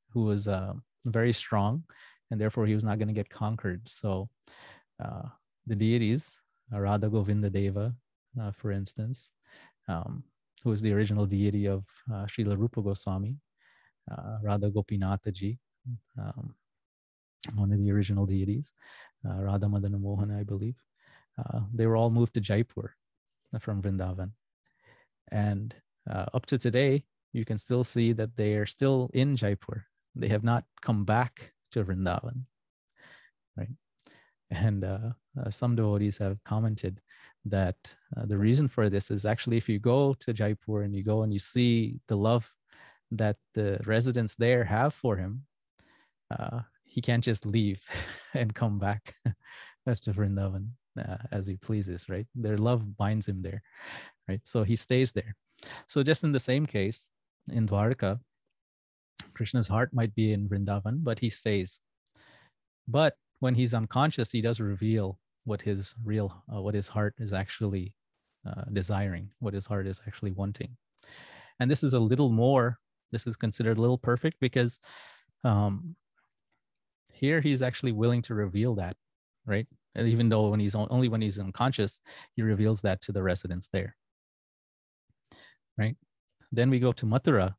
[0.10, 0.74] who was uh,
[1.06, 1.84] very strong,
[2.30, 3.88] and therefore he was not going to get conquered.
[3.88, 4.30] So
[5.66, 6.42] the deities,
[6.72, 7.96] Radha Govinda Deva,
[8.54, 9.32] for instance,
[9.88, 10.24] um,
[10.64, 13.38] who was the original deity of uh, Srila Rupa Goswami,
[14.12, 15.58] uh, Radha Gopinathaji,
[16.18, 16.56] um,
[17.56, 18.74] one of the original deities,
[19.28, 20.76] uh, Radha Madana Mohan, I believe.
[21.38, 22.96] Uh, they were all moved to Jaipur
[23.60, 24.32] from Vrindavan.
[25.32, 25.76] And
[26.10, 29.86] uh, up to today, you can still see that they are still in Jaipur.
[30.16, 32.44] They have not come back to Vrindavan,
[33.58, 33.70] right?
[34.52, 37.02] And uh, uh, some devotees have commented
[37.46, 41.04] that uh, the reason for this is actually if you go to Jaipur and you
[41.04, 42.52] go and you see the love
[43.12, 45.46] that the residents there have for him,
[46.32, 47.82] uh, he can't just leave
[48.34, 52.28] and come back to Vrindavan uh, as he pleases, right?
[52.36, 53.62] Their love binds him there,
[54.28, 54.42] right?
[54.44, 55.36] So he stays there.
[55.88, 57.10] So just in the same case,
[57.52, 58.20] in Dwarka,
[59.34, 61.80] Krishna's heart might be in Vrindavan, but he stays.
[62.88, 67.34] But when he's unconscious, he does reveal what his real, uh, what his heart is
[67.34, 67.94] actually
[68.46, 70.76] uh, desiring, what his heart is actually wanting.
[71.60, 72.80] And this is a little more,
[73.12, 74.80] this is considered a little perfect because
[75.44, 75.96] um,
[77.14, 78.96] here he's actually willing to reveal that,
[79.46, 79.68] right?
[79.96, 82.02] And even though when he's only when he's unconscious,
[82.36, 83.96] he reveals that to the residents there,
[85.78, 85.96] right?
[86.52, 87.56] Then we go to Mathura,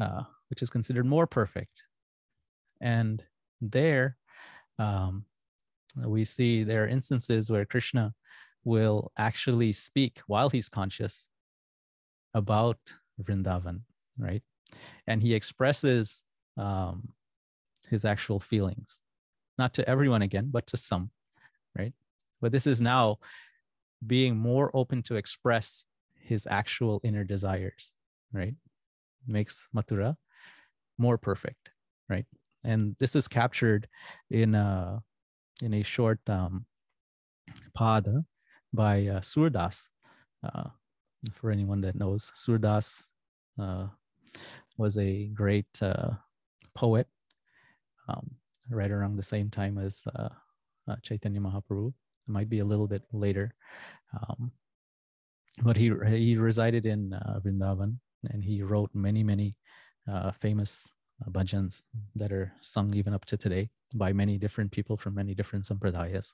[0.00, 1.82] uh, which is considered more perfect.
[2.80, 3.22] And
[3.60, 4.16] there,
[4.78, 5.24] um,
[5.96, 8.14] we see there are instances where Krishna
[8.64, 11.28] will actually speak while he's conscious
[12.32, 12.78] about
[13.22, 13.82] Vrindavan,
[14.18, 14.42] right?
[15.06, 16.24] And he expresses
[16.56, 17.10] um,
[17.88, 19.02] his actual feelings,
[19.58, 21.10] not to everyone again, but to some,
[21.76, 21.92] right?
[22.40, 23.18] But this is now
[24.06, 25.86] being more open to express
[26.20, 27.92] his actual inner desires,
[28.32, 28.54] right?
[29.26, 30.16] Makes Mathura
[30.98, 31.70] more perfect,
[32.08, 32.26] right?
[32.64, 33.88] And this is captured
[34.30, 35.02] in a
[35.62, 36.66] in a short um,
[37.76, 38.24] pada
[38.72, 39.88] by uh, Surdas.
[40.42, 40.68] Uh,
[41.32, 43.04] for anyone that knows, Surdas
[43.58, 43.86] uh,
[44.76, 46.10] was a great uh,
[46.74, 47.06] poet,
[48.08, 48.30] um,
[48.70, 50.28] right around the same time as uh,
[50.88, 51.88] uh, Chaitanya Mahaprabhu.
[51.88, 53.54] It might be a little bit later.
[54.12, 54.52] Um,
[55.62, 57.98] but he he resided in uh, Vrindavan
[58.30, 59.56] and he wrote many many
[60.10, 60.92] uh, famous
[61.24, 61.82] uh, bhajans
[62.16, 66.32] that are sung even up to today by many different people from many different sampradayas.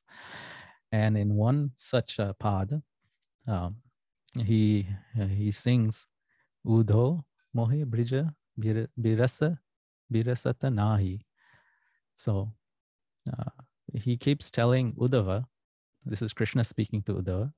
[0.93, 2.83] And in one such uh, pad,
[3.47, 3.77] um,
[4.45, 4.87] he
[5.29, 6.07] he sings
[6.67, 7.25] Udho
[7.55, 9.59] Mohe Brija Birasa
[10.13, 11.21] Birasata Nahi.
[12.21, 12.53] So
[13.33, 13.51] uh,
[13.95, 15.47] he keeps telling Uddhava,
[16.05, 17.51] this is Krishna speaking to Uddhava,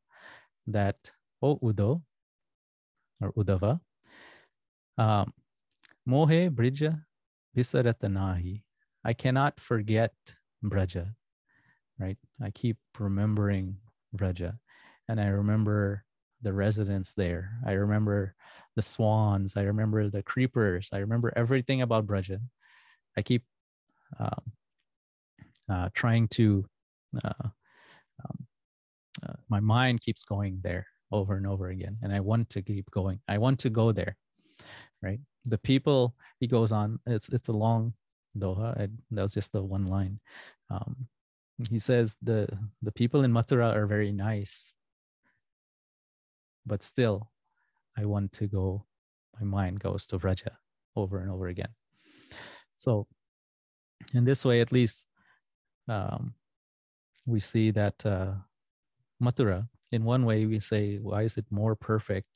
[0.68, 1.10] that
[1.42, 2.00] oh Udo
[3.20, 3.80] or Uddhava,
[4.98, 5.32] um,
[6.08, 7.02] Mohe Brija
[7.56, 8.62] Visaratanahi.
[9.04, 10.14] I cannot forget
[10.62, 11.12] Braja,
[11.98, 12.18] right?
[12.40, 13.78] I keep remembering
[14.12, 14.54] Braja
[15.08, 16.04] and I remember
[16.40, 17.50] the residents there.
[17.66, 18.36] I remember
[18.76, 19.56] the swans.
[19.56, 20.90] I remember the creepers.
[20.92, 22.38] I remember everything about Braja.
[23.16, 23.42] I keep
[24.18, 26.64] uh, trying to,
[27.24, 27.48] uh,
[28.24, 28.46] um,
[29.26, 32.90] uh, my mind keeps going there over and over again and i want to keep
[32.90, 33.20] going.
[33.28, 34.16] I want to go there
[35.02, 35.20] right?
[35.44, 37.94] The people he goes on it's it's a long
[38.38, 40.20] doha I, that was just the one line.
[40.70, 41.08] Um,
[41.70, 42.48] he says the
[42.80, 44.74] the people in mathura are very nice
[46.64, 47.30] but still
[47.96, 48.84] i want to go
[49.38, 50.50] my mind goes to vraja
[50.96, 51.68] over and over again.
[52.76, 53.06] So
[54.14, 55.09] in this way at least
[55.88, 56.34] um,
[57.26, 58.32] we see that uh,
[59.22, 62.26] mathura in one way we say why is it more perfect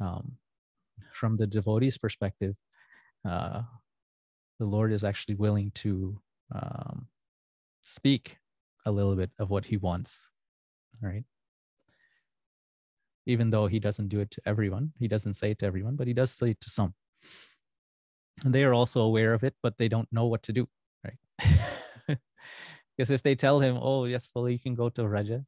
[0.00, 0.38] um,
[1.12, 2.54] from the devotee's perspective,
[3.28, 3.62] uh,
[4.58, 6.20] the Lord is actually willing to
[6.54, 7.08] um,
[7.82, 8.38] speak
[8.86, 10.30] a little bit of what He wants,
[11.00, 11.24] right?
[13.26, 16.06] Even though He doesn't do it to everyone, He doesn't say it to everyone, but
[16.06, 16.94] He does say it to some.
[18.44, 20.68] And they are also aware of it, but they don't know what to do?
[22.96, 25.44] because if they tell him, "Oh, yes, well, you can go to Vraja,"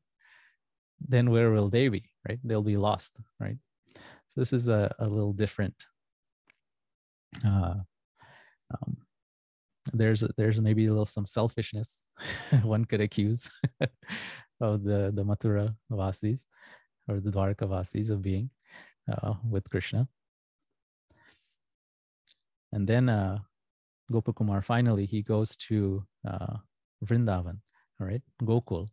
[1.01, 2.39] then where will they be, right?
[2.45, 3.57] They'll be lost, right?
[4.29, 5.75] So this is a, a little different.
[7.45, 7.75] Uh,
[8.71, 8.97] um,
[9.93, 12.05] there's there's maybe a little some selfishness
[12.63, 13.51] one could accuse
[14.61, 16.45] of the the Mathura Vasis
[17.09, 18.51] or the Dwarka Vasis of being
[19.11, 20.09] uh, with Krishna.
[22.73, 23.39] And then uh,
[24.11, 26.57] Gopakumar finally he goes to uh,
[27.05, 27.59] Vrindavan,
[28.01, 28.89] all right, Gokul.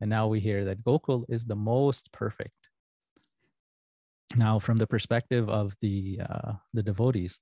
[0.00, 2.68] And now we hear that Gokul is the most perfect
[4.36, 7.38] now, from the perspective of the uh, the devotees,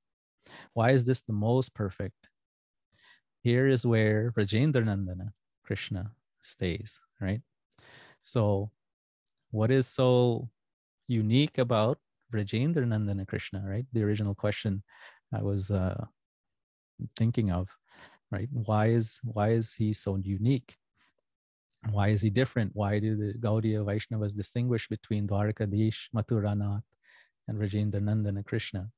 [0.74, 2.28] why is this the most perfect?
[3.42, 5.32] Here is where Vrajendranandana
[5.64, 7.40] Krishna stays, right?
[8.22, 8.70] So,
[9.50, 10.50] what is so
[11.08, 11.98] unique about
[12.32, 13.86] Vrajendranandana Krishna, right?
[13.92, 14.82] The original question
[15.32, 16.04] I was uh,
[17.16, 17.68] thinking of,
[18.30, 18.48] right?
[18.52, 20.76] Why is why is he so unique?
[21.90, 22.70] Why is he different?
[22.74, 26.82] Why do the Gaudiya Vaishnavas distinguish between Dwarkadish, Mathuranath,
[27.46, 28.90] and Vrajendra Nandana Krishna?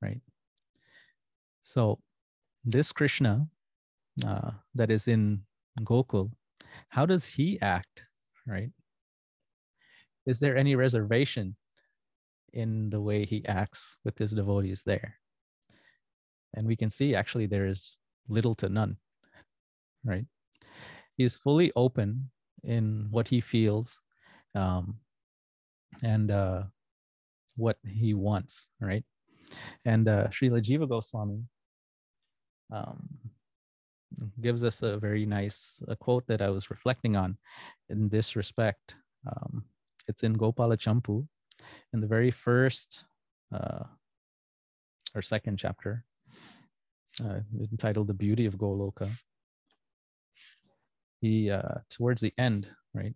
[0.00, 0.20] Right.
[1.60, 2.00] So
[2.64, 3.46] this Krishna
[4.26, 5.42] uh, that is in
[5.80, 6.32] Gokul,
[6.88, 8.04] how does he act?
[8.46, 8.70] Right.
[10.26, 11.56] Is there any reservation
[12.52, 15.16] in the way he acts with his devotees there?
[16.54, 17.96] And we can see actually there is
[18.28, 18.96] little to none.
[20.04, 20.26] Right
[21.16, 22.30] He is fully open
[22.64, 24.00] in what he feels
[24.54, 24.98] um,
[26.02, 26.62] and uh,
[27.56, 29.04] what he wants, right?
[29.84, 31.44] And uh, Srila Jiva Goswami
[32.72, 33.08] um,
[34.40, 37.36] gives us a very nice a quote that I was reflecting on
[37.88, 38.96] in this respect.
[39.26, 39.64] Um,
[40.08, 41.26] it's in Gopala Champu
[41.92, 43.04] in the very first
[43.54, 43.84] uh,
[45.14, 46.04] or second chapter,
[47.20, 49.10] uh, entitled The Beauty of Goloka
[51.22, 53.14] he uh, towards the end, right?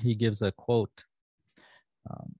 [0.00, 1.04] He gives a quote.
[2.10, 2.34] Um,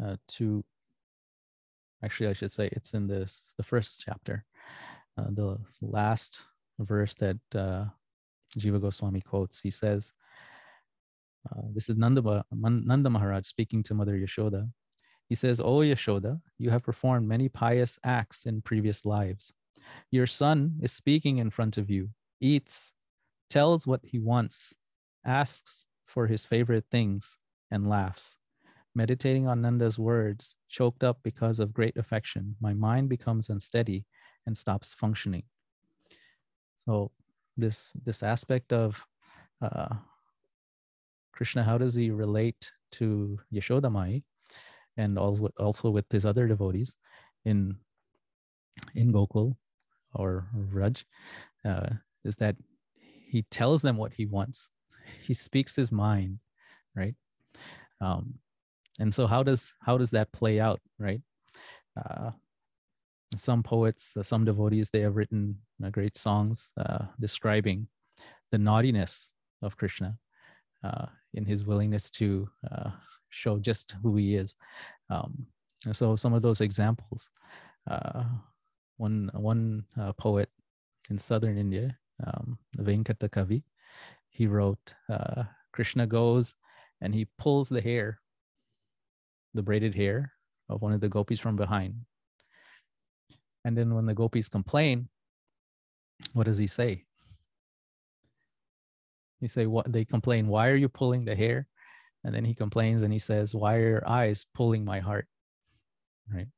[0.00, 0.62] uh, to
[2.04, 4.44] actually, I should say it's in this the first chapter,
[5.16, 6.42] uh, the last
[6.78, 7.86] verse that uh,
[8.58, 9.60] Jiva Goswami quotes.
[9.60, 10.12] He says,
[11.50, 14.68] uh, "This is Nanda, Nanda Maharaj speaking to Mother Yashoda."
[15.28, 19.52] He says, O Yashoda, you have performed many pious acts in previous lives.
[20.10, 22.10] Your son is speaking in front of you,
[22.40, 22.94] eats,
[23.50, 24.74] tells what he wants,
[25.24, 27.36] asks for his favorite things,
[27.70, 28.38] and laughs.
[28.94, 34.06] Meditating on Nanda's words, choked up because of great affection, my mind becomes unsteady
[34.46, 35.44] and stops functioning.
[36.74, 37.10] So,
[37.56, 39.04] this this aspect of
[39.60, 39.96] uh,
[41.38, 44.22] Krishna, how does he relate to Yashoda Mai?
[44.98, 46.96] and also with his other devotees
[47.44, 47.76] in
[48.94, 49.56] in Gokul
[50.12, 51.04] or Vraj,
[51.64, 51.90] uh,
[52.24, 52.56] is that
[53.30, 54.70] he tells them what he wants.
[55.22, 56.40] He speaks his mind,
[56.96, 57.14] right?
[58.00, 58.34] Um,
[58.98, 61.22] and so how does how does that play out, right?
[61.96, 62.32] Uh,
[63.36, 67.86] some poets, uh, some devotees, they have written uh, great songs uh, describing
[68.50, 69.32] the naughtiness
[69.62, 70.18] of Krishna
[70.82, 71.06] uh,
[71.38, 72.90] in his willingness to uh,
[73.30, 74.56] show just who he is.
[75.08, 75.46] Um,
[75.92, 77.30] so some of those examples,
[77.88, 78.24] uh,
[78.98, 80.50] one one uh, poet
[81.10, 83.62] in southern India, um, Venkata Kavi,
[84.28, 86.54] he wrote, uh, Krishna goes
[87.00, 88.20] and he pulls the hair,
[89.54, 90.32] the braided hair
[90.68, 91.94] of one of the gopis from behind.
[93.64, 95.08] And then when the gopis complain,
[96.32, 97.04] what does he say?
[99.40, 101.66] He say what they complain, why are you pulling the hair?
[102.24, 105.26] And then he complains and he says, Why are your eyes pulling my heart?
[106.32, 106.48] Right.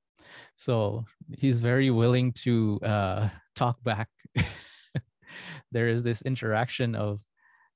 [0.56, 1.04] So
[1.38, 4.08] he's very willing to uh, talk back.
[5.72, 7.20] there is this interaction of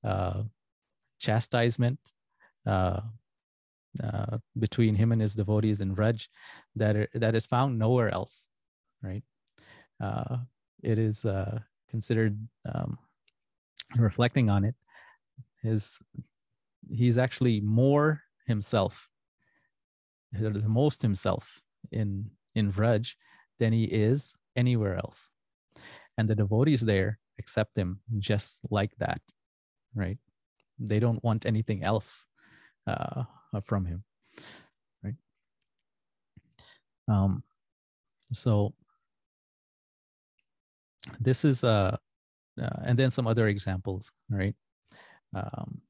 [0.03, 0.43] uh,
[1.19, 1.99] chastisement
[2.65, 3.01] uh,
[4.03, 6.27] uh, between him and his devotees in Vraj
[6.75, 8.47] that, are, that is found nowhere else,
[9.01, 9.23] right?
[10.01, 10.37] Uh,
[10.83, 12.37] it is uh, considered,
[12.73, 12.97] um,
[13.95, 14.75] reflecting on it,
[15.65, 15.99] his,
[16.89, 19.09] he's actually more himself,
[20.31, 21.61] the most himself
[21.91, 23.13] in, in Vraj
[23.59, 25.31] than he is anywhere else.
[26.17, 29.21] And the devotees there accept him just like that,
[29.93, 30.17] right?
[30.79, 32.27] They don't want anything else
[32.87, 33.23] uh,
[33.63, 34.03] from him,
[35.03, 35.15] right?
[37.07, 37.43] Um,
[38.31, 38.73] so
[41.19, 41.97] this is uh,
[42.61, 44.55] uh, and then some other examples, right?
[45.35, 45.81] Um,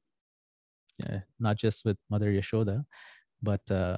[1.38, 2.84] not just with Mother Yashoda,
[3.42, 3.96] but uh,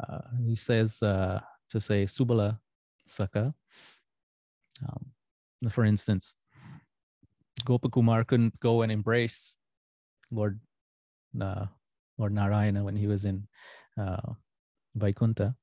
[0.00, 2.58] uh, he says uh, to say Subala
[3.06, 3.54] Saka.
[4.86, 6.34] Um, for instance,
[7.64, 9.56] Gopakumar couldn't go and embrace
[10.30, 10.60] Lord
[11.40, 11.66] uh,
[12.18, 13.46] Lord Narayana when he was in
[13.98, 14.34] uh,
[14.98, 15.54] Vaikunta.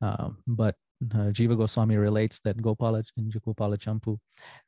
[0.00, 4.18] Uh, but Jiva Goswami relates that Gopala in Gopala Champu,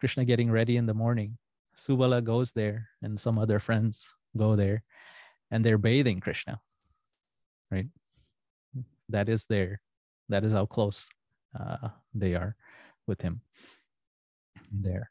[0.00, 1.38] Krishna getting ready in the morning,
[1.76, 4.82] Subala goes there and some other friends go there
[5.50, 6.60] and they're bathing Krishna,
[7.70, 7.86] right?
[9.08, 9.80] That is there.
[10.28, 11.08] That is how close
[11.58, 12.56] uh, they are
[13.06, 13.40] with him
[14.72, 15.10] there.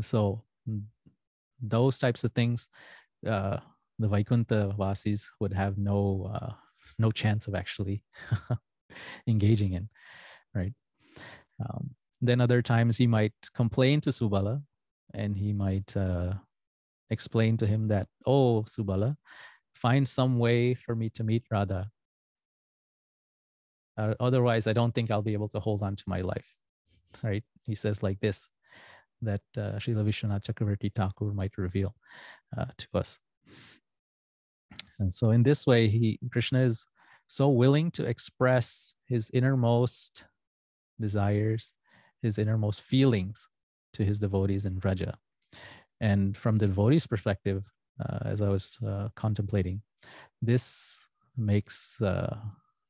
[0.00, 0.42] So
[1.60, 2.68] those types of things,
[3.26, 3.58] uh,
[3.98, 6.52] the Vaikunta Vasis would have no uh,
[6.98, 8.02] no chance of actually
[9.26, 9.88] engaging in,
[10.54, 10.72] right?
[11.60, 11.90] Um,
[12.20, 14.62] then other times he might complain to Subala,
[15.14, 16.34] and he might uh,
[17.10, 19.16] explain to him that, oh, Subala,
[19.74, 21.90] find some way for me to meet Radha.
[23.96, 26.56] Uh, otherwise, I don't think I'll be able to hold on to my life,
[27.22, 27.44] right?
[27.62, 28.50] He says like this
[29.22, 31.94] that uh, Srila Vishwanath Chakravarti Thakur might reveal
[32.58, 33.20] uh, to us.
[34.98, 36.86] And so, in this way, he Krishna is
[37.26, 40.24] so willing to express his innermost
[41.00, 41.72] desires,
[42.20, 43.48] his innermost feelings
[43.94, 45.14] to his devotees in Vraja.
[46.00, 47.64] And from the devotee's perspective,
[48.00, 49.82] uh, as I was uh, contemplating,
[50.42, 52.36] this makes uh,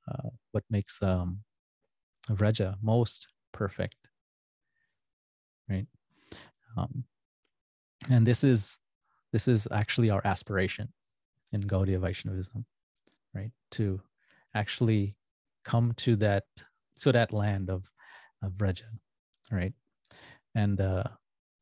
[0.09, 1.41] uh what makes um,
[2.31, 4.09] Vraja most perfect,
[5.69, 5.87] right?
[6.77, 7.05] Um,
[8.11, 8.79] and this is
[9.33, 10.93] this is actually our aspiration
[11.53, 12.65] in Gaudiya Vaishnavism,
[13.35, 13.51] right?
[13.73, 14.01] To
[14.55, 15.17] actually
[15.65, 16.45] come to that
[17.01, 17.91] to that land of
[18.43, 18.89] of Vraja,
[19.51, 19.73] right?
[20.55, 21.05] And uh,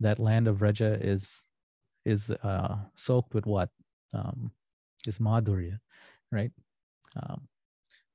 [0.00, 1.46] that land of Vraja is
[2.04, 3.70] is uh, soaked with what
[4.12, 4.50] um,
[5.06, 5.78] is Madhurya,
[6.32, 6.50] right?
[7.16, 7.48] Um,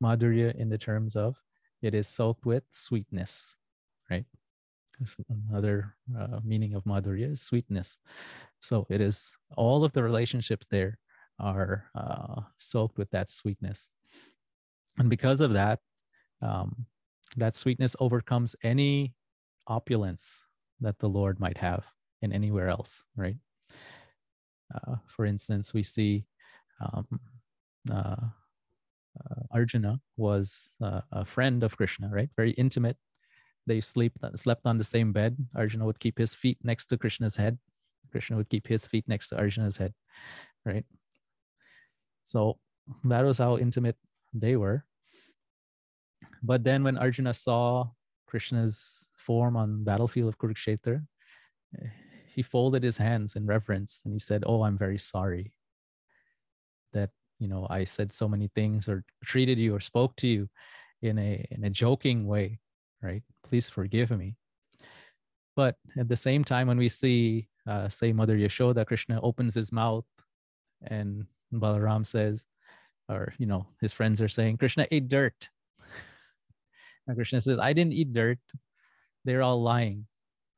[0.03, 1.37] Madhurya in the terms of
[1.81, 3.55] it is soaked with sweetness,
[4.09, 4.25] right?
[5.49, 7.99] another uh, meaning of madhurya is sweetness.
[8.59, 10.97] So it is all of the relationships there
[11.39, 13.89] are uh, soaked with that sweetness.
[14.97, 15.79] And because of that,
[16.41, 16.87] um,
[17.35, 19.13] that sweetness overcomes any
[19.67, 20.45] opulence
[20.81, 21.85] that the Lord might have
[22.21, 23.37] in anywhere else, right?
[24.73, 26.25] Uh, for instance, we see
[26.81, 27.07] um,
[27.91, 28.15] uh,
[29.19, 32.29] uh, Arjuna was uh, a friend of Krishna, right?
[32.35, 32.97] Very intimate
[33.67, 35.35] they sleep slept on the same bed.
[35.53, 37.59] Arjuna would keep his feet next to Krishna's head.
[38.11, 39.93] Krishna would keep his feet next to Arjuna's head,
[40.65, 40.85] right?
[42.23, 42.57] So
[43.03, 43.97] that was how intimate
[44.33, 44.85] they were.
[46.41, 47.91] But then when Arjuna saw
[48.25, 50.97] Krishna's form on battlefield of Kurukshetra,
[52.35, 55.45] he folded his hands in reverence and he said, "Oh, I'm very sorry
[56.93, 58.97] that you know I said so many things or
[59.31, 60.49] treated you or spoke to you
[61.09, 62.59] in a in a joking way
[63.01, 63.23] right?
[63.43, 64.35] Please forgive me.
[65.55, 69.71] But at the same time, when we see, uh, say, Mother Yashoda, Krishna opens his
[69.71, 70.05] mouth
[70.85, 72.45] and Balaram says,
[73.09, 75.49] or, you know, his friends are saying, Krishna ate dirt.
[77.07, 78.39] And Krishna says, I didn't eat dirt.
[79.27, 80.07] They're all lying.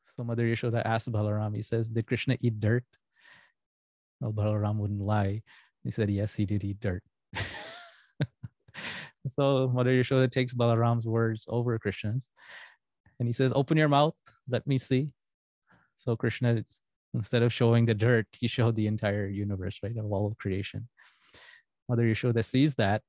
[0.03, 2.86] So Mother Yashoda asks Balaram, he says, Did Krishna eat dirt?
[4.22, 5.41] Well, Balaram wouldn't lie.
[5.84, 7.03] He said, Yes, he did eat dirt.
[9.28, 12.30] So Mother Yashoda takes Balaram's words over Krishna's
[13.20, 14.15] and he says, Open your mouth,
[14.47, 15.09] let me see.
[15.95, 16.63] So Krishna,
[17.13, 19.95] instead of showing the dirt, he showed the entire universe, right?
[19.97, 20.88] Of all of creation.
[21.89, 23.01] Mother Yashoda sees that.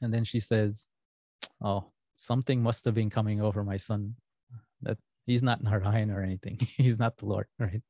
[0.00, 0.88] And then she says,
[1.62, 4.16] Oh, something must have been coming over my son.
[4.82, 6.58] That he's not Narayan or anything.
[6.76, 7.82] he's not the Lord, right?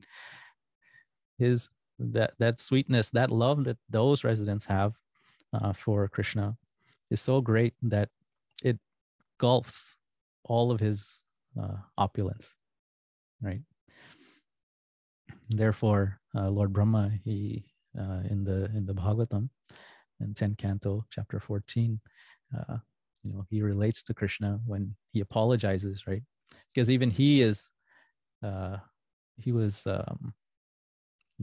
[1.39, 1.69] His
[1.99, 4.95] that that sweetness, that love that those residents have
[5.53, 6.57] uh, for Krishna
[7.11, 8.09] is so great that
[8.65, 8.79] it
[9.39, 9.99] gulfs
[10.45, 11.21] all of his
[11.61, 12.57] uh, opulence,
[13.41, 13.61] right?
[15.51, 17.65] therefore, uh, Lord Brahma, he
[17.99, 19.49] uh, in the in the Bhagavatam,
[20.21, 22.01] in 10 canto, chapter 14,
[22.57, 22.77] uh,
[23.25, 26.23] you know, he relates to Krishna when he apologizes, right?
[26.73, 27.73] Because even he is,
[28.43, 28.77] uh,
[29.37, 30.35] he was um,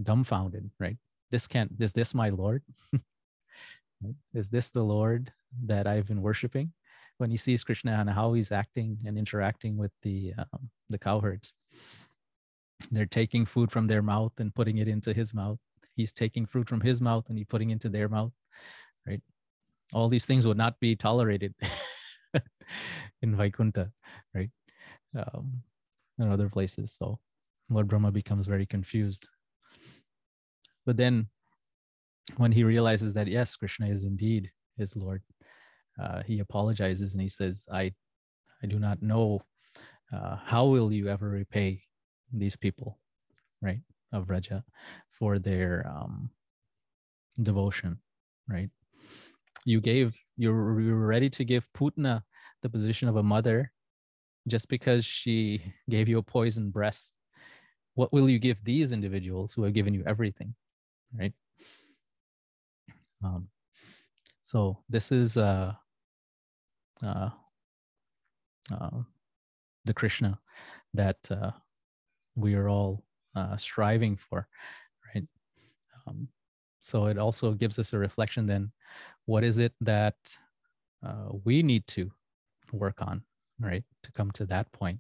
[0.02, 0.98] dumbfounded, right?
[1.32, 2.62] This can't, is this my Lord?
[4.34, 5.32] is this the Lord
[5.66, 6.72] that I've been worshiping?
[7.18, 11.54] When he sees Krishna and how he's acting and interacting with the um, the cowherds,
[12.90, 15.60] they're taking food from their mouth and putting it into his mouth.
[15.96, 18.32] He's taking fruit from his mouth and he putting into their mouth,
[19.06, 19.22] right?
[19.94, 21.54] All these things would not be tolerated
[23.22, 23.92] in Vaikunta,
[24.34, 24.50] right?
[25.18, 25.64] Um,
[26.18, 26.94] and other places.
[26.94, 27.20] So
[27.70, 29.28] Lord Brahma becomes very confused.
[30.86, 31.28] But then
[32.38, 35.22] when he realizes that, yes, Krishna is indeed his Lord,
[36.02, 37.94] uh, he apologizes and he says, I,
[38.64, 39.42] I do not know
[40.14, 41.84] uh, how will you ever repay
[42.34, 43.00] these people,
[43.62, 43.82] right,
[44.12, 44.64] of Vraja
[45.10, 46.30] for their um,
[47.42, 48.00] devotion,
[48.48, 48.70] right?
[49.66, 52.24] You gave, you're, you're ready to give Putna
[52.62, 53.72] the position of a mother
[54.48, 57.14] just because she gave you a poisoned breast.
[57.94, 60.56] What will you give these individuals who have given you everything,
[61.18, 61.34] right?
[63.24, 63.50] Um,
[64.42, 65.74] so this is uh,
[67.06, 67.30] uh,
[68.72, 68.90] uh,
[69.86, 70.40] the Krishna
[70.94, 71.52] that uh,
[72.36, 73.04] we are all
[73.36, 74.48] uh, striving for,
[75.14, 75.26] right?
[76.08, 76.28] Um,
[76.82, 78.72] so it also gives us a reflection then
[79.26, 80.16] what is it that
[81.06, 82.12] uh, we need to
[82.74, 83.24] work on,
[83.60, 83.84] right?
[84.04, 85.00] To come to that point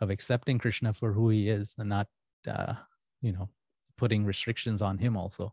[0.00, 2.06] of accepting Krishna for who he is and not,
[2.46, 2.74] uh,
[3.20, 3.48] you know,
[3.96, 5.52] putting restrictions on him also,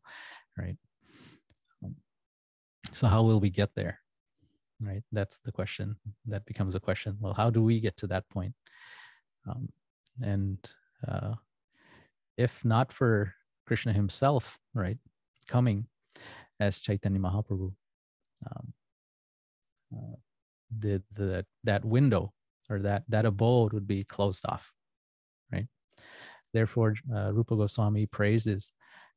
[0.57, 0.77] right?
[2.91, 3.99] So how will we get there?
[4.79, 5.03] Right?
[5.11, 5.95] That's the question.
[6.27, 7.17] That becomes a question.
[7.19, 8.53] Well, how do we get to that point?
[9.47, 9.69] Um,
[10.21, 10.57] and
[11.07, 11.33] uh,
[12.37, 13.33] if not for
[13.65, 14.97] Krishna himself, right,
[15.47, 15.87] coming
[16.59, 17.73] as Chaitanya Mahaprabhu,
[18.49, 18.73] um,
[19.95, 20.15] uh,
[20.77, 22.33] the, the that window
[22.69, 24.71] or that that abode would be closed off,
[25.51, 25.67] right?
[26.53, 28.73] Therefore, uh, Rupa Goswami praises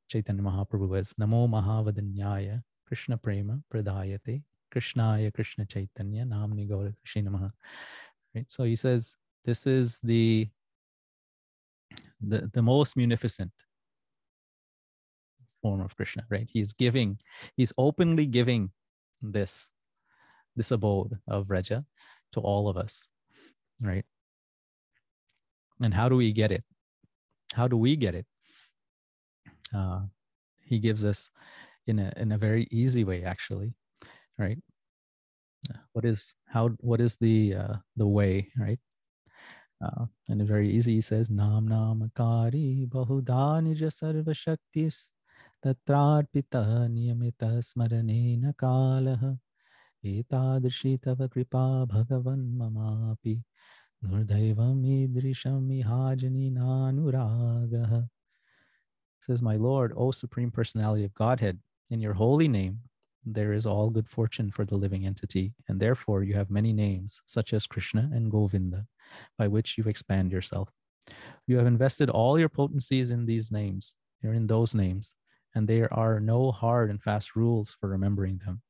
[0.08, 4.42] Chaitanya Mahaprabhu as Namo Mahavadanyaya Krishna Prema Pradayate
[4.74, 7.50] Krishnaya Krishna Chaitanya Namni Gaura Namaha.
[8.34, 8.50] Right.
[8.50, 10.48] So he says this is the
[12.20, 13.52] the, the most munificent
[15.68, 16.48] form of Krishna, right?
[16.50, 17.18] He's giving,
[17.56, 18.70] he's openly giving
[19.20, 19.68] this,
[20.56, 21.84] this abode of Vraja
[22.32, 23.08] to all of us,
[23.80, 24.04] right?
[25.82, 26.64] And how do we get it?
[27.52, 28.26] How do we get it?
[29.74, 30.00] Uh,
[30.64, 31.30] he gives us
[31.86, 33.74] in a in a very easy way, actually,
[34.38, 34.58] right?
[35.92, 36.68] What is how?
[36.80, 38.80] What is the uh, the way, right?
[39.84, 40.94] Uh, and it's very easy.
[40.94, 45.10] He says, Nam Namakari Bahuda Nija Sarva Shaktis
[45.64, 46.26] Kalaha
[50.04, 53.42] Etadrishi Tava Kripa Bhagavan Mamapi
[54.04, 58.08] Nurdaivam Idrisham Ihajani Nanuragaha
[59.20, 61.58] Says, My Lord, O Supreme Personality of Godhead,
[61.90, 62.78] in your holy name,
[63.24, 67.20] there is all good fortune for the living entity, and therefore you have many names,
[67.26, 68.86] such as Krishna and Govinda
[69.36, 70.70] by which you expand yourself.
[71.48, 75.16] You have invested all your potencies in these names, or in those names,
[75.58, 78.62] and there are no hard and fast rules for remembering them.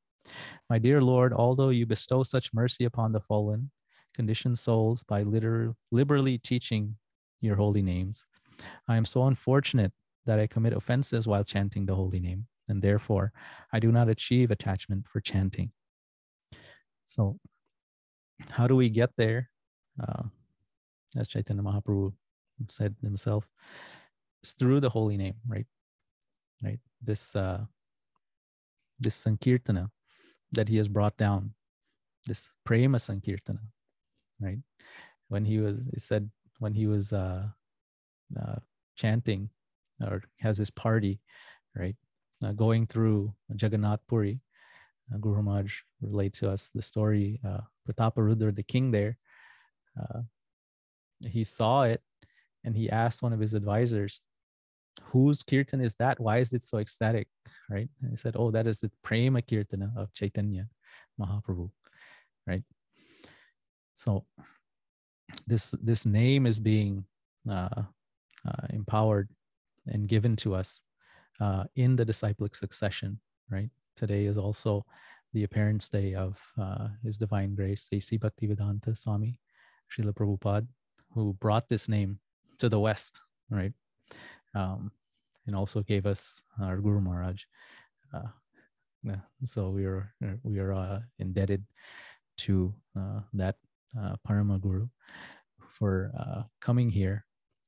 [0.70, 3.70] My dear Lord, although you bestow such mercy upon the fallen,
[4.14, 6.97] conditioned souls by liter- liberally teaching
[7.43, 8.26] your holy names,
[8.89, 9.93] I am so unfortunate
[10.24, 13.32] that I commit offenses while chanting the holy name, and therefore
[13.70, 15.72] I do not achieve attachment for chanting.
[17.05, 17.39] So,
[18.49, 19.51] how do we get there?
[20.01, 20.22] uh,
[21.16, 22.14] as Chaitanya Mahaprabhu
[22.70, 23.47] said himself,
[24.43, 25.66] it's through the holy name, right?
[26.62, 26.80] Right.
[27.00, 27.64] This uh,
[28.98, 29.90] this sankirtana
[30.52, 31.54] that he has brought down,
[32.26, 33.61] this prema sankirtana,
[34.40, 34.59] right?
[35.28, 37.44] When he was, he said, when he was uh,
[38.40, 38.56] uh,
[38.96, 39.50] chanting
[40.04, 41.20] or has his party,
[41.76, 41.96] right,
[42.44, 44.40] uh, going through Jagannath Puri,
[45.14, 47.38] uh, Guru Maharaj relate to us the story.
[47.46, 49.16] Uh, Prataparudra, the king there,
[50.00, 50.20] uh,
[51.26, 52.02] he saw it
[52.64, 54.22] and he asked one of his advisors,
[55.12, 56.20] whose kirtan is that?
[56.20, 57.28] Why is it so ecstatic?
[57.70, 57.88] Right?
[58.02, 60.68] And he said, oh, that is the prema kirtana of Chaitanya
[61.20, 61.70] Mahaprabhu.
[62.46, 62.62] Right?
[63.94, 64.24] So
[65.46, 67.04] this this name is being
[67.50, 67.82] uh,
[68.46, 69.28] uh, empowered
[69.86, 70.82] and given to us
[71.40, 73.20] uh, in the disciplic succession.
[73.50, 73.70] Right?
[73.96, 74.84] Today is also
[75.32, 78.18] the appearance day of uh, His Divine Grace, A.C.
[78.18, 79.38] Bhaktivedanta Swami
[79.92, 80.66] Srila Prabhupada,
[81.12, 82.18] who brought this name
[82.59, 83.72] to the West, right?
[84.54, 84.90] um,
[85.49, 87.42] and also gave us our Guru Maharaj.
[88.14, 88.28] Uh,
[89.44, 90.12] so we are
[90.44, 91.64] we are uh, indebted
[92.36, 93.57] to uh, that
[93.99, 94.86] uh, Parama Guru
[95.59, 97.24] for uh, coming here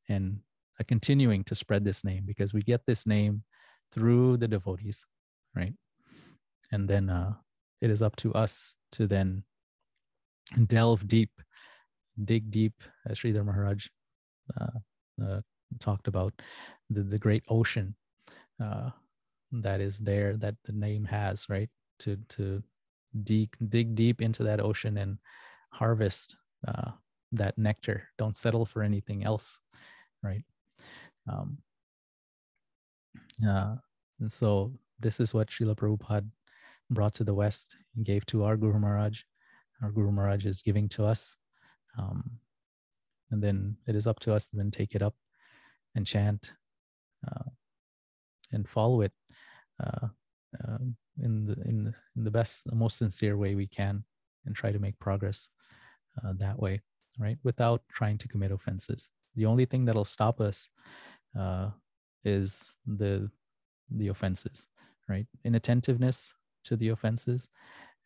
[0.09, 0.39] and
[0.79, 3.43] uh, continuing to spread this name because we get this name
[3.93, 5.07] through the devotees,
[5.57, 5.73] right?
[6.73, 7.33] And then uh,
[7.81, 9.43] it is up to us to then
[10.67, 11.31] delve deep,
[12.25, 12.75] dig deep,
[13.09, 13.87] as Sridhar Maharaj
[14.61, 14.79] uh,
[15.25, 15.41] uh,
[15.79, 16.33] talked about,
[16.89, 17.95] the, the great ocean
[18.63, 18.91] uh,
[19.53, 21.71] that is there that the name has, right?
[22.01, 22.63] To to
[23.25, 25.19] dig dig deep into that ocean and
[25.71, 26.91] harvest uh,
[27.33, 28.09] that nectar.
[28.19, 29.61] Don't settle for anything else,
[30.23, 30.43] right?
[31.31, 31.59] Um,
[33.47, 33.77] uh,
[34.21, 36.27] and so this is what Srila Prabhupada
[36.91, 39.23] brought to the West and gave to our Guru Maharaj.
[39.83, 41.37] Our Guru Maharaj is giving to us.
[41.99, 42.39] Um,
[43.31, 45.15] and then it is up to us to then take it up
[45.95, 46.53] and chant
[47.27, 47.51] uh,
[48.53, 49.13] and follow it
[49.83, 50.09] uh,
[50.65, 50.79] uh,
[51.23, 54.05] in the in the, in the best, most sincere way we can,
[54.47, 55.49] and try to make progress
[56.25, 56.81] uh, that way,
[57.19, 57.39] right?
[57.45, 59.11] Without trying to commit offenses.
[59.37, 60.69] The only thing that'll stop us
[61.39, 61.71] uh,
[62.25, 63.31] is the
[63.91, 64.67] the offenses,
[65.09, 65.27] right?
[65.45, 66.35] Inattentiveness
[66.65, 67.49] to the offenses,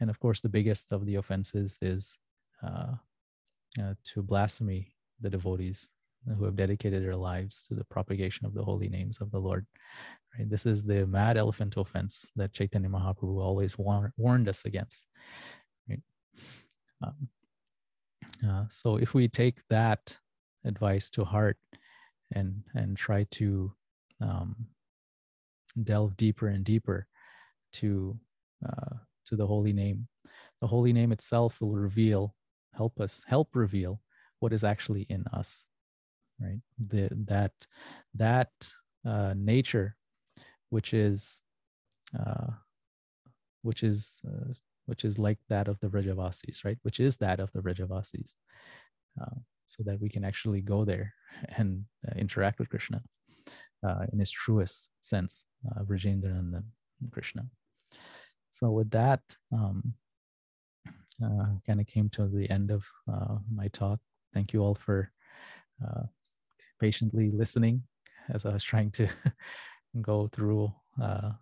[0.01, 2.19] and of course, the biggest of the offenses is
[2.63, 2.95] uh,
[3.81, 5.91] uh, to blasphemy the devotees
[6.27, 9.67] who have dedicated their lives to the propagation of the holy names of the Lord.
[10.37, 10.49] Right?
[10.49, 15.07] This is the mad elephant offense that Chaitanya Mahaprabhu always war- warned us against.
[15.89, 16.01] Right?
[17.03, 17.29] Um,
[18.49, 20.19] uh, so if we take that
[20.65, 21.59] advice to heart
[22.33, 23.73] and and try to
[24.21, 24.57] um,
[25.83, 27.07] delve deeper and deeper
[27.75, 28.19] to
[28.67, 28.97] uh,
[29.27, 30.09] to the holy name,
[30.61, 32.35] the holy name itself will reveal,
[32.75, 34.01] help us, help reveal
[34.41, 35.67] what is actually in us
[36.41, 37.53] right the that
[38.15, 38.51] that
[39.07, 39.97] uh, nature
[40.71, 41.41] which is
[42.19, 42.51] uh,
[43.63, 44.53] which is uh,
[44.87, 46.79] which is like that of the Vrajavasis, right?
[46.83, 48.35] Which is that of the Vrajavasis,
[49.21, 51.15] uh, so that we can actually go there
[51.57, 53.03] and uh, interact with Krishna
[53.87, 56.65] uh, in his truest sense, uh, and
[57.11, 57.47] Krishna.
[58.51, 59.21] So with that,
[59.53, 59.95] um,
[61.23, 64.01] uh, kind of came to the end of uh, my talk.
[64.33, 65.11] Thank you all for
[65.85, 66.05] uh,
[66.81, 67.83] patiently listening
[68.33, 69.09] as I was trying to
[70.01, 70.73] go through
[71.03, 71.33] uh,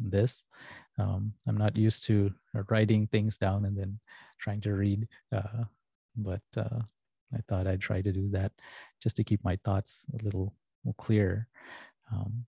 [0.00, 0.44] this.
[0.98, 2.32] Um, I'm not used to
[2.70, 3.98] writing things down and then
[4.40, 5.64] trying to read, uh,
[6.16, 6.80] but uh,
[7.34, 8.52] I thought I'd try to do that
[9.02, 10.54] just to keep my thoughts a little
[10.98, 11.48] clear.
[12.12, 12.46] Um,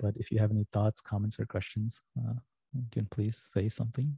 [0.00, 2.34] but if you have any thoughts, comments, or questions, uh,
[2.74, 4.16] you can please say something.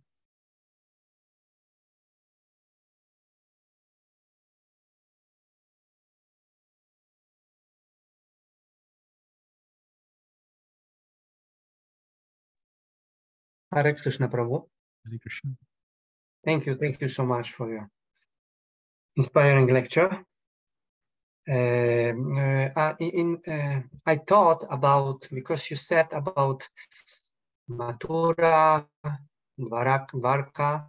[13.73, 14.69] Hare Krishna Prabhu.
[15.05, 15.51] Hare Krishna.
[16.45, 16.77] Thank you.
[16.77, 17.89] Thank you so much for your
[19.17, 20.25] inspiring lecture.
[21.49, 22.13] Uh,
[22.77, 26.69] uh, in, uh, I thought about, because you said about
[27.69, 28.87] Mathura,
[29.59, 30.87] Dwarka,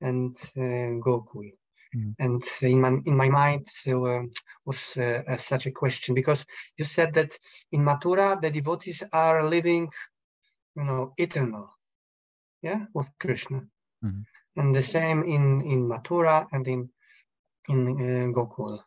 [0.00, 1.52] and uh, Gokul.
[1.94, 2.14] Mm.
[2.18, 3.66] And in my, in my mind
[4.64, 6.44] was uh, such a question because
[6.76, 7.36] you said that
[7.72, 9.88] in Mathura the devotees are living,
[10.76, 11.70] you know, eternal
[12.62, 13.62] yeah, with Krishna.
[14.04, 14.20] Mm-hmm.
[14.56, 16.90] And the same in, in Mathura and in,
[17.68, 18.80] in uh, Gokul.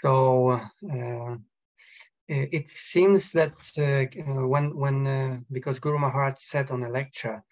[0.00, 1.36] So uh,
[2.28, 7.42] it seems that uh, when, when uh, because Guru Maharaj said on a lecture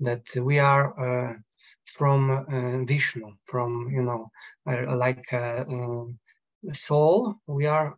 [0.00, 1.34] that we are uh,
[1.84, 4.30] from uh, Vishnu, from, you know,
[4.66, 5.26] like
[6.72, 7.96] soul, we are,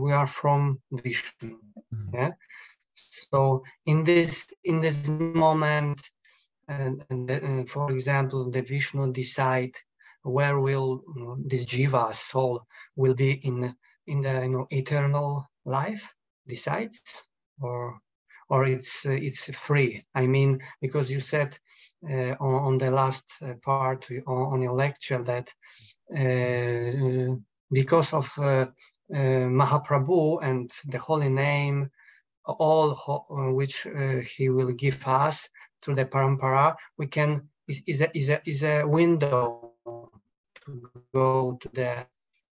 [0.00, 1.58] we are from Vishnu.
[1.94, 2.14] Mm-hmm.
[2.14, 2.30] Yeah.
[2.94, 6.00] So in this in this moment,
[6.68, 9.74] and, and for example, the Vishnu decide
[10.22, 12.66] where will you know, this jiva soul
[12.96, 13.74] will be in
[14.06, 16.12] in the you know eternal life
[16.46, 17.22] decides
[17.60, 17.98] or
[18.50, 20.04] or it's uh, it's free.
[20.14, 21.58] I mean because you said
[22.08, 25.52] uh, on, on, the last uh, part on, on, your lecture that
[26.16, 27.34] uh,
[27.70, 28.66] because of uh,
[29.12, 31.90] uh, mahaprabhu and the holy name
[32.46, 32.94] all
[33.54, 33.86] which
[34.24, 35.50] he will give us
[35.82, 39.72] through the parampara, we can is, is a is a is a window
[40.64, 42.06] to go to the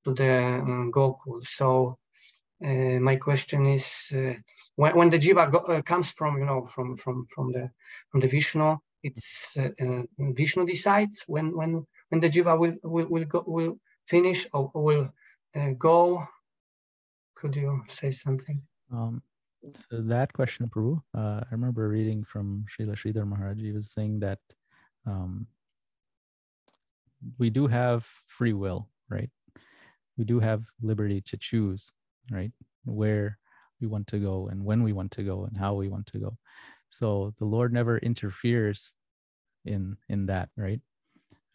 [0.05, 1.43] to the um, Gokul.
[1.43, 1.99] So
[2.64, 4.35] uh, my question is, uh,
[4.77, 7.70] when, when the jiva go, uh, comes from you know from from from the
[8.11, 13.07] from the Vishnu, it's uh, uh, Vishnu decides when when when the jiva will will
[13.09, 15.12] will go will finish or will
[15.57, 16.27] uh, go.
[17.35, 18.62] Could you say something?
[18.93, 19.22] Um,
[19.73, 23.59] so that question, Prabhu, uh, I remember reading from Srila Sridhar Maharaj.
[23.61, 24.39] He was saying that
[25.07, 25.47] um,
[27.39, 29.31] we do have free will, right?
[30.17, 31.93] We do have liberty to choose,
[32.31, 32.53] right?
[32.85, 33.39] Where
[33.81, 36.19] we want to go and when we want to go and how we want to
[36.19, 36.37] go.
[36.91, 38.95] So the Lord never interferes
[39.65, 40.81] in in that, right?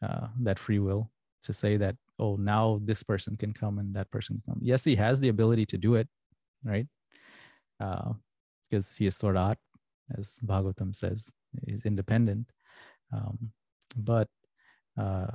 [0.02, 1.12] Uh, that free will
[1.44, 4.62] to say that oh now this person can come and that person can come.
[4.64, 6.08] Yes, he has the ability to do it,
[6.64, 6.88] right?
[7.80, 9.58] Because uh, he is Swarat,
[10.18, 11.32] as Bhagavatam says,
[11.68, 12.52] is independent.
[13.12, 13.52] Um,
[13.96, 14.28] but
[14.98, 15.28] uh,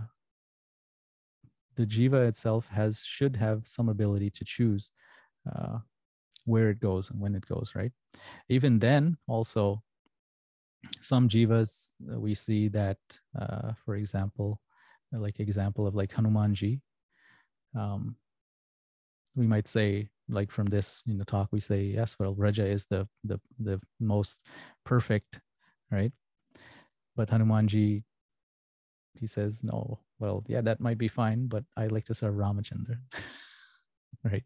[1.77, 4.91] the jiva itself has should have some ability to choose
[5.51, 5.79] uh,
[6.45, 7.93] where it goes and when it goes right
[8.49, 9.83] even then also
[11.01, 12.99] some jivas uh, we see that
[13.39, 14.61] uh, for example
[15.13, 16.81] like example of like hanumanji
[17.77, 18.17] um,
[19.35, 22.87] we might say like from this in the talk we say yes well Vraja is
[22.87, 24.41] the the the most
[24.85, 25.41] perfect
[25.91, 26.13] right?
[27.17, 28.03] But hanumanji
[29.15, 32.97] he says no well yeah that might be fine but i like to serve ramachandra
[34.25, 34.45] right?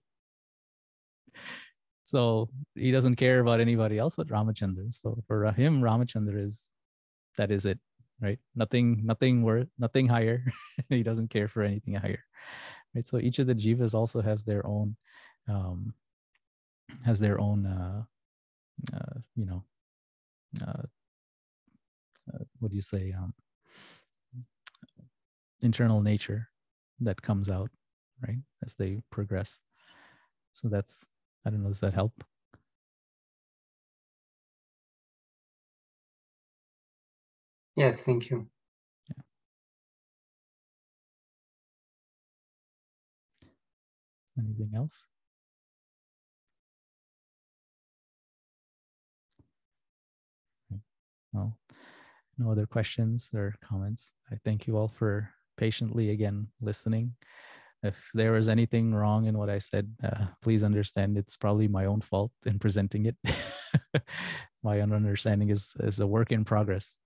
[2.08, 4.94] So he doesn't care about anybody else but ramachandra.
[4.94, 6.70] So for him ramachandra is
[7.36, 7.78] that is it
[8.20, 8.38] right?
[8.54, 10.44] Nothing nothing worth nothing higher.
[10.88, 12.24] He doesn't care for anything higher
[12.94, 13.06] right?
[13.06, 14.96] So each of the jivas also has their own
[15.48, 15.94] um
[17.04, 18.02] has their own uh,
[18.94, 19.64] uh you know
[20.66, 20.82] uh,
[22.32, 23.34] uh what do you say um
[25.60, 26.48] internal nature
[27.00, 27.70] that comes out
[28.26, 29.60] right as they progress.
[30.52, 31.08] So that's
[31.46, 32.24] i don't know does that help
[37.78, 38.46] yes thank you
[44.38, 45.08] anything else
[51.32, 51.56] well
[52.38, 57.12] no other questions or comments i thank you all for patiently again listening.
[57.82, 61.84] If there was anything wrong in what I said, uh, please understand it's probably my
[61.84, 63.16] own fault in presenting it.
[64.62, 66.96] my understanding is is a work in progress,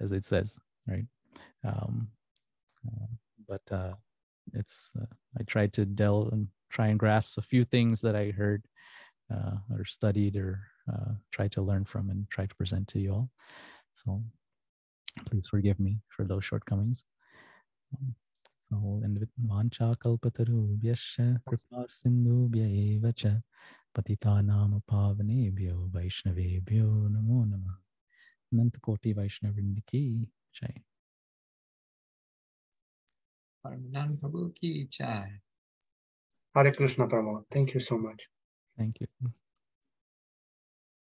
[0.00, 1.06] as it says, right?
[1.64, 2.08] Um,
[2.86, 3.06] uh,
[3.48, 3.94] but uh,
[4.54, 5.06] it's uh,
[5.38, 8.64] I tried to delve and try and grasp a few things that I heard
[9.32, 10.60] uh, or studied or
[10.92, 13.30] uh, tried to learn from and try to present to you all.
[13.92, 14.22] So
[15.26, 17.04] please forgive me for those shortcomings.
[18.60, 23.30] So, and with Vancha Kalpatarubhyascha Kripa Sindhubhya Eva Cha
[23.96, 27.89] Patitanam Pavanebhyo Vaishnavebhyo Namo Namah
[28.54, 30.74] Nantakoti Vaishnavindiki Jai
[33.64, 35.40] Parmanand Prabhu ki Jai
[36.54, 37.44] Hare Krishna Prabhu.
[37.50, 38.28] Thank you so much.
[38.78, 39.08] Thank you.